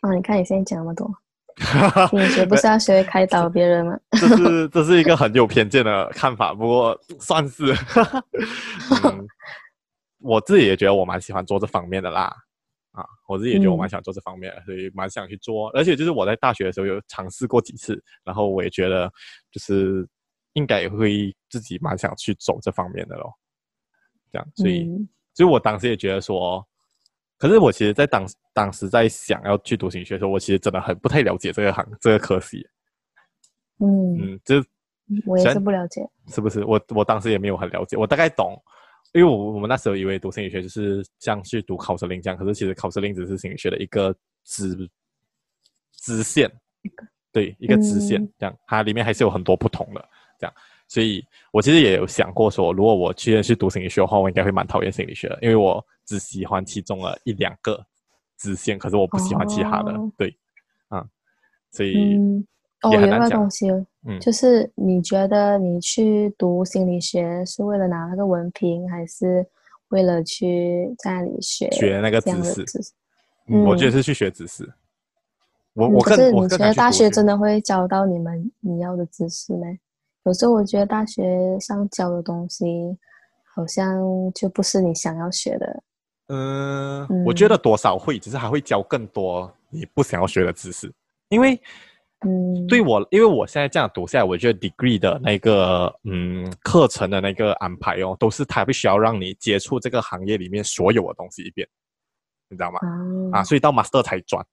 [0.00, 1.10] 啊，你看你现在讲那么多，
[2.10, 3.98] 心理学不是要学会开导别人吗？
[4.12, 7.74] 这是这是一个很有偏见的看法，不过算是、
[9.04, 9.26] 嗯。
[10.20, 12.34] 我自己也觉得我蛮喜欢做这方面的啦。
[13.00, 15.68] 啊，我自己也觉得我蛮想做这方面的，嗯、所以蛮想去做。
[15.70, 19.10] 而且就是我在大学的时候有尝试过几次，然后我也觉得
[19.50, 20.06] 就是
[20.54, 23.32] 应该也会自己蛮想去走这方面的咯。
[24.32, 24.84] 这样，所以。
[24.84, 26.66] 嗯所以我当时也觉得说，
[27.36, 32.66] 可是我其实，在当当时在想要去读心理学的时候，我其实真的很不太了解这个行这个科系。
[33.78, 34.56] 嗯嗯，就
[35.24, 36.64] 我也是不了解，是不是？
[36.64, 38.60] 我我当时也没有很了解，我大概懂，
[39.12, 44.88] 因为我我们那时候以为读心理学就是像去读考试令这样，可是其实考试令只是心理学的一个支
[45.92, 46.50] 支线，
[47.32, 50.08] 对，一个支线、嗯、这样，它里面还是有很多不同的
[50.38, 50.54] 这样。
[50.86, 51.22] 所以
[51.52, 57.84] 我其实也有想过说，如果我去去读心理学的话，我应该会蛮讨厌心理学的，因为我只喜欢其中的一两个
[58.38, 59.92] 支线，可是我不喜欢其他的。
[59.92, 60.34] 哦、对，
[60.88, 61.10] 啊、嗯，
[61.72, 62.46] 所以嗯，
[62.82, 63.68] 哦，有一个东西，
[64.06, 69.44] 嗯，就是你觉得你去读心理学是为了拿那个文凭，还是
[69.88, 72.64] 为了去在那里学学那个知识？
[73.48, 74.64] 嗯，我觉得是去学知识。
[75.72, 79.66] 我我可是你觉得大学真的会教到你们你要的知识吗？
[80.22, 82.96] 有时候我觉得大学上教的东西，
[83.54, 84.00] 好像
[84.32, 85.82] 就不是你想要学的
[86.28, 90.92] 嗯，我觉得多少会，只是还会教更多你不想要学的知识，
[91.28, 91.60] 因为。
[92.26, 101.68] 嗯，对我，因为我现在这样读下来，我觉得 degree 的那个嗯课程的那个安排哦，都是他必须要让你接触这个行业里面所有的东西一遍，
[102.48, 102.80] 你知道吗？
[102.82, 104.44] 嗯、啊，所以到 master 才转。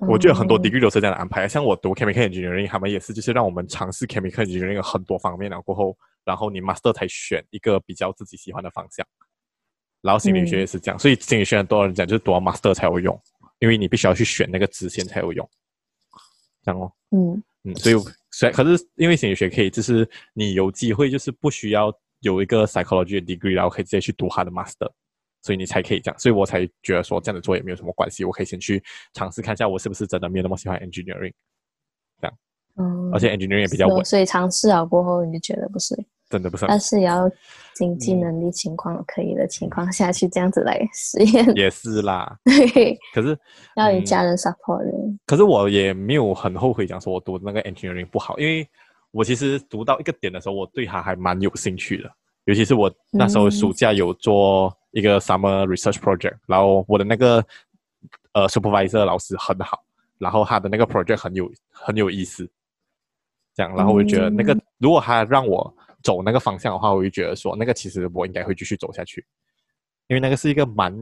[0.00, 5.94] 嗯、我觉得很多 degree 都是这样的安排，像我读 chemical engineering，他们也是就是让我们尝试 chemical engineering 很多方面，然后过后，
[6.24, 9.06] 然后你 master 才选一个比较自己喜欢的方向。
[10.00, 13.20] 然后心理学也是这样，嗯、所以心理学很多人讲就是读完 master 才有用，
[13.58, 15.46] 因为你必须要去选那个支线才有用。
[16.66, 17.42] 这样哦，嗯。
[17.68, 17.96] 嗯，所以
[18.30, 24.88] 虽然可是因为心理学可以，就是你有机会，就是不需要有一个 psychology 的 degree，然后可以直接去读他的 master，
[25.42, 28.80] 所以你才可以这样，所以我才觉得说这样子做也没有什么关系，我可以先去
[29.14, 31.32] 尝试看一下我是不是真的没有那么喜欢 engineering，
[32.20, 32.38] 这样，
[32.76, 35.92] 嗯，而且 engineering 也比较稳，所以尝试了过后你就觉得不是。
[36.28, 37.30] 真的不是，但是也要
[37.74, 42.36] 经济能力情况可以的情况下去这样子来实验，也是啦。
[42.44, 43.38] 对，可是
[43.76, 44.82] 要有家人 support。
[45.24, 48.68] 可是我也没有很后悔讲说我读那个 engineering 不好，因为
[49.12, 52.10] 我其实读到一个点的时候，我对它还蛮有兴趣的。
[52.44, 57.44] 尤其是我那时候暑假有做一个 summer research project，嗯，然后我的那个
[58.32, 59.82] 呃 supervisor 老师很好，
[60.18, 62.48] 然后他的那个 project 很有很有意思，
[63.54, 65.74] 这样，然后我就觉得那个，嗯，如果他让我
[66.06, 69.26] 走那个方向的话，我就觉得说，那个其实我应该会继续走下去，
[70.06, 70.96] 因为那个是一个蛮，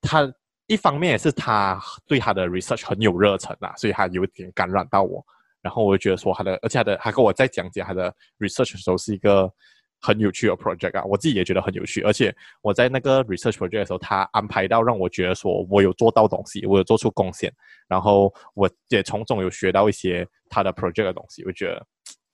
[0.00, 0.32] 他
[0.68, 5.20] 一方面也是他对他的 research 很有热忱啊，所以他有点感染到我，
[5.60, 9.52] 然后我就觉得说他的，而且他的他跟我在讲解他的 research 的时候是一个
[10.00, 17.52] 很有趣的 project 啊，我自己也觉得很有趣，而且我在那个 research project 的时候，他安排到让我觉得说我有做到东西，我有做出贡献，
[17.88, 21.84] 然后我也从中有学到一些他的 project 的东西，我觉得。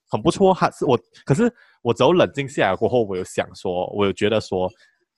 [0.09, 1.53] 很不错，还是我，可是
[1.83, 4.71] 我只有冷静下来过后，我有想说，我有觉得说，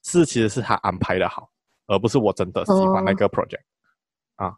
[0.05, 1.49] 是其实是他安排的好，
[1.86, 3.61] 而不是我真的喜欢那个 project，
[4.39, 4.55] 哦、啊，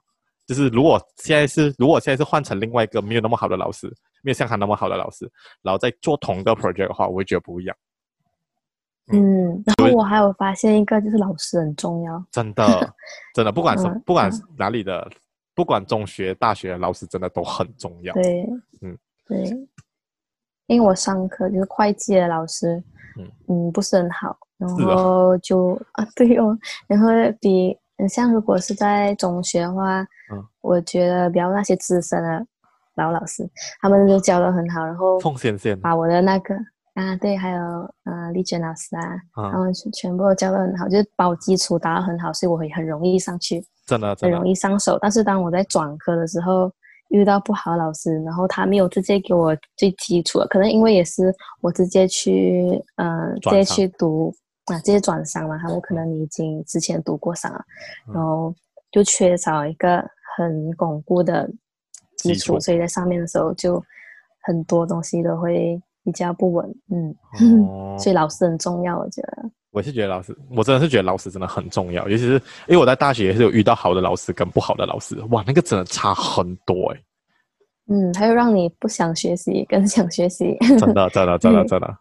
[0.47, 5.31] 就是如果现在是如果现在是换成另外一个没有那么好的老师，没有像他那么好的老师，
[5.63, 7.77] 然后再做同一个 project 的话，我会觉得不一样。
[9.13, 12.65] 嗯，嗯，然后我还有发现一个，就是老师很重要，真的，
[13.35, 15.11] 真的，不管是、嗯、不管是哪里的，
[15.55, 18.15] 不管中学、大学，老师真的都很重要。
[18.15, 18.47] 对，
[18.83, 19.45] 嗯，对。
[20.71, 22.81] 因为我上课就是会计的老师，
[23.19, 26.57] 嗯，嗯不是很好，然后就啊，啊对哦，
[26.87, 27.09] 然后
[27.41, 27.77] 比
[28.09, 30.01] 像如果是在中学的话，
[30.33, 32.47] 嗯，我觉得比较那些资深的
[32.95, 33.45] 老老师，
[33.81, 36.55] 他们都教的很好，然后凤仙仙把我的那个
[36.95, 37.61] 啊对，还有
[38.05, 39.03] 呃丽娟老师啊，
[39.33, 44.97] 啊、他们全部都教的很好，就是把我基础打得很好，所以我会很容易上去，真的，真的很容易上手。
[45.03, 46.71] 但是当我在转科的时候。
[47.11, 54.35] 遇到不好的老师，然后他没有直接给我最基础的，可能因为也是我直接去，嗯、呃，直接去读
[54.67, 57.65] 啊，直接转商嘛，他们可能你已经之前读过商了，
[58.09, 58.55] 嗯、然后
[58.91, 60.05] 就缺少一个
[60.37, 61.47] 很巩固的
[62.17, 62.61] 基础，基础。
[62.61, 63.83] 所以在上面的时候就
[64.43, 67.15] 很多东西都会比较不稳，嗯，
[67.67, 69.51] 哦、 所以老师很重要，我觉得。
[69.73, 72.33] 我是觉得老师，我真的是觉得老师真的很重要，尤其是
[72.67, 77.05] 因为我在大学也是有遇到好的老师跟不好的老师，哇，那个真的差很多哎、欸。
[77.93, 80.57] 嗯，还有让你不想学习，跟想学习。
[80.79, 81.99] 真的，真的，真的，真的。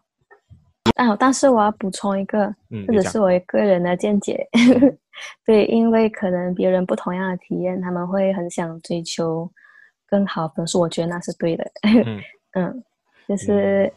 [0.94, 4.48] 但但是我要补充一个，嗯、或者是我一个人的见解。
[5.46, 9.48] 对，因为可能别人不同样的体验，他们会很想追求
[10.08, 11.64] 更好分数，我觉得那是对的。
[11.82, 12.20] 嗯，
[12.54, 12.84] 嗯，
[13.28, 13.92] 就是。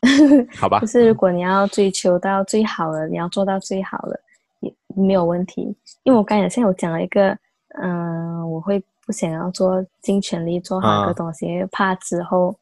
[0.00, 4.18] 嗯 好吧，就是如果你要追求到最好的，你要做到最好的，
[4.60, 5.62] 也没有问题。
[6.04, 7.36] 因为我刚才现在我讲了一个，
[7.80, 12.56] 嗯、呃，我会不想要做尽全力做好一个东西，啊、因为怕之后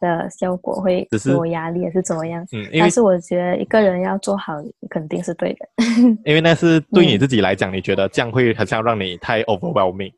[0.00, 2.46] 的效果会给我压力，也是怎么样。
[2.52, 5.66] 嗯，但是我觉得一个人要做好，肯定是对的。
[6.26, 10.12] 因为那是对你自己来讲，嗯、你觉得这样会好像让你太 overwhelming，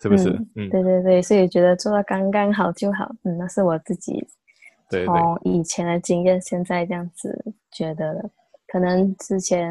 [0.00, 0.28] 是不是？
[0.30, 3.10] 嗯，嗯对对对，所以觉得做到刚刚好就好。
[3.24, 4.24] 嗯，那是我自己。
[4.88, 8.30] 从以前的经验，现在这样子觉得，
[8.66, 9.70] 可能之前，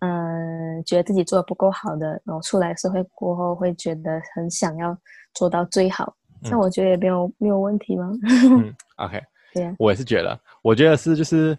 [0.00, 4.96] 嗯，觉得自己做的不够好的，然后出来社会过后，会觉得很想要
[5.34, 6.16] 做到最好。
[6.42, 8.10] 像我觉得也没有没有问题吗？
[8.28, 9.22] 嗯， OK，
[9.54, 9.76] 对，Yeah.
[9.78, 11.56] 我也是觉得，我觉得是就是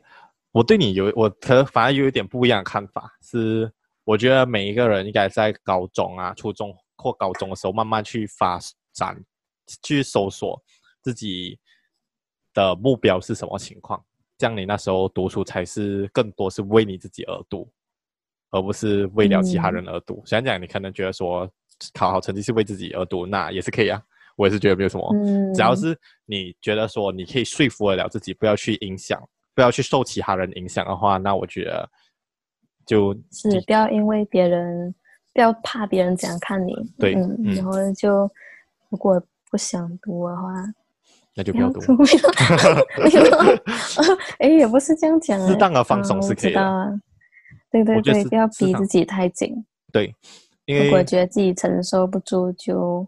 [0.51, 3.71] 我对你有我可能反而有一点不一样的看法，是
[4.03, 8.59] 我觉得每一个人应该在高中啊、初中或高中的时候，慢慢去发
[8.93, 9.17] 展，
[9.81, 10.61] 去搜索
[11.01, 11.57] 自己。
[12.55, 14.03] 的目标是什么情况？
[14.39, 17.69] 这样你那时候读书才是更多是为你自己而读，
[18.49, 20.23] 而不是为了其他人而读。
[20.25, 21.47] 虽然讲你可能觉得说
[21.93, 24.01] 考好成绩是为自己而读，那也是可以啊。
[24.35, 29.21] 我也是觉得没有什么，嗯、只要是你觉得说你可以说服得了自己，不要去影响，
[29.53, 31.89] 不要去受其他人影响的话，那我觉得
[32.85, 34.93] 就是不要因为别人，
[35.33, 36.75] 不要怕别人怎样看你。
[36.99, 38.29] 对，嗯，嗯然后就
[38.89, 40.51] 如果不想读的话，
[41.35, 41.79] 那就不要读。
[44.39, 46.61] 哎， 也不是这样讲，适当的放松是可以的。
[46.61, 46.89] 啊、
[47.69, 49.63] 对对对，不要逼自己太紧。
[49.91, 50.13] 对，
[50.65, 53.07] 因为如果觉得自己承受不住，就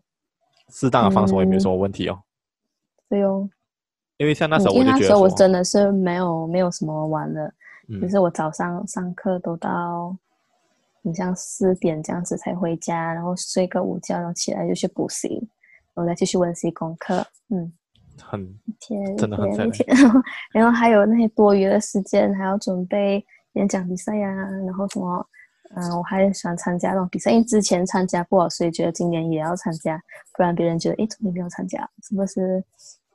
[0.70, 2.20] 适当的放松也没有什么问题哦。
[3.10, 3.50] 对哦。
[4.18, 7.48] 因为像那时候，那时候我真的是没有没有什么玩的，
[8.02, 10.18] 就、嗯、是我早上上课都到，
[11.04, 15.48] 你像四点这样子才回家，然后睡个午觉，然后起来就去补习，
[15.94, 17.24] 然后再继续温习功课。
[17.50, 17.72] 嗯，
[18.22, 18.47] 很
[18.80, 19.70] 天，真的很累。
[20.51, 25.26] 然后还有那些多余的时间，还要准备演讲比赛呀、啊，然后什么，
[25.76, 30.01] 嗯，我还喜欢参加那种比赛，因为之前参加过，所以觉得今年也要参加，
[30.36, 31.80] 不然别人觉得，哎，怎么没有参加？
[32.03, 32.63] 是不是？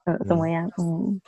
[0.05, 0.69] 嗯，怎么样？
[0.79, 1.21] 嗯，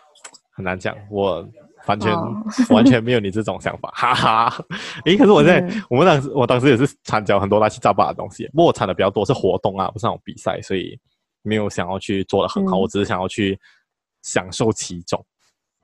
[0.52, 1.48] 很难讲，我
[1.86, 4.64] 完全、哦、完全没有你这种想法，哈哈。
[5.04, 10.98] 诶，可是我在、嗯、我们当时，我当时也是参加很多乱七八糟的东西，不过我参的比较多是活动啊，不是那种比赛，所以
[11.44, 13.56] 没有想要去做的很好，嗯、我只是想要去
[14.22, 15.24] 享受其中。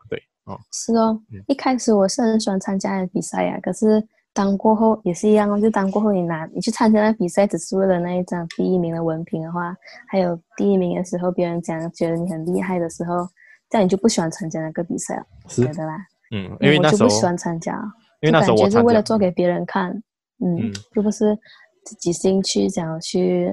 [0.08, 4.04] 对，哦，是哦，嗯、一开始我是很喜欢参加比赛呀、啊，可是。
[4.32, 13.28] 当过后也是一样哦，就当过后你拿你去参加那比赛，只是为了那一张第一名的文凭的话，还有第一名的时候，别人讲觉得你很厉害的时候，
[13.68, 15.96] 这样你就不喜欢参加那个比赛了，是觉得啦？
[16.30, 17.74] 嗯，因为那时候我就不喜欢参加，
[18.20, 19.90] 因为那时候我感觉是为了做给别人看，
[20.38, 21.36] 嗯，嗯就不是
[21.84, 23.52] 自己兴趣想要去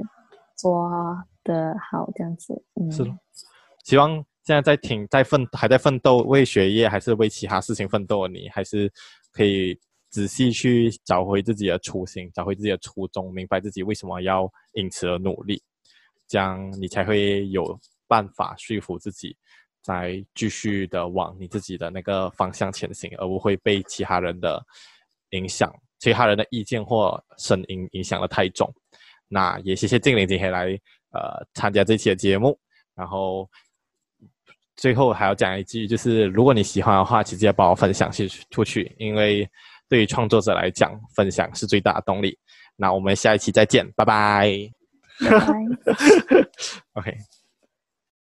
[0.55, 0.87] 做
[1.47, 3.03] 的好这样子，嗯，是。
[3.83, 8.91] 希望现在在挺在奋还在奋斗为学业还是为其他事情奋斗的你，还是
[9.31, 9.79] 可以。
[10.09, 15.61] 仔细去找回自己的初心，找回自己的初衷，明白自己为什么要因此而努力，
[16.25, 17.77] 这样你才会有
[18.07, 19.35] 办法说服自己，
[19.83, 24.65] 再继续的往你自己的那个方向前行，而不会被其他人的
[25.31, 25.69] 影响、
[25.99, 28.73] 其他人的意见或声音影响的太重。
[29.27, 30.79] 那也谢谢静玲今天来
[31.17, 32.57] 呃参加这期的节目，
[32.95, 33.49] 然后
[34.75, 38.11] 最后还要讲一句，就是如果你喜欢的话，请记得帮我分享
[38.51, 39.49] 出去，因为。
[39.89, 42.37] 对于创作者来讲，分享是最大的动力。
[42.75, 44.51] 那我们下一期再见，拜拜。
[45.21, 45.47] 拜拜。
[46.99, 47.36] OK。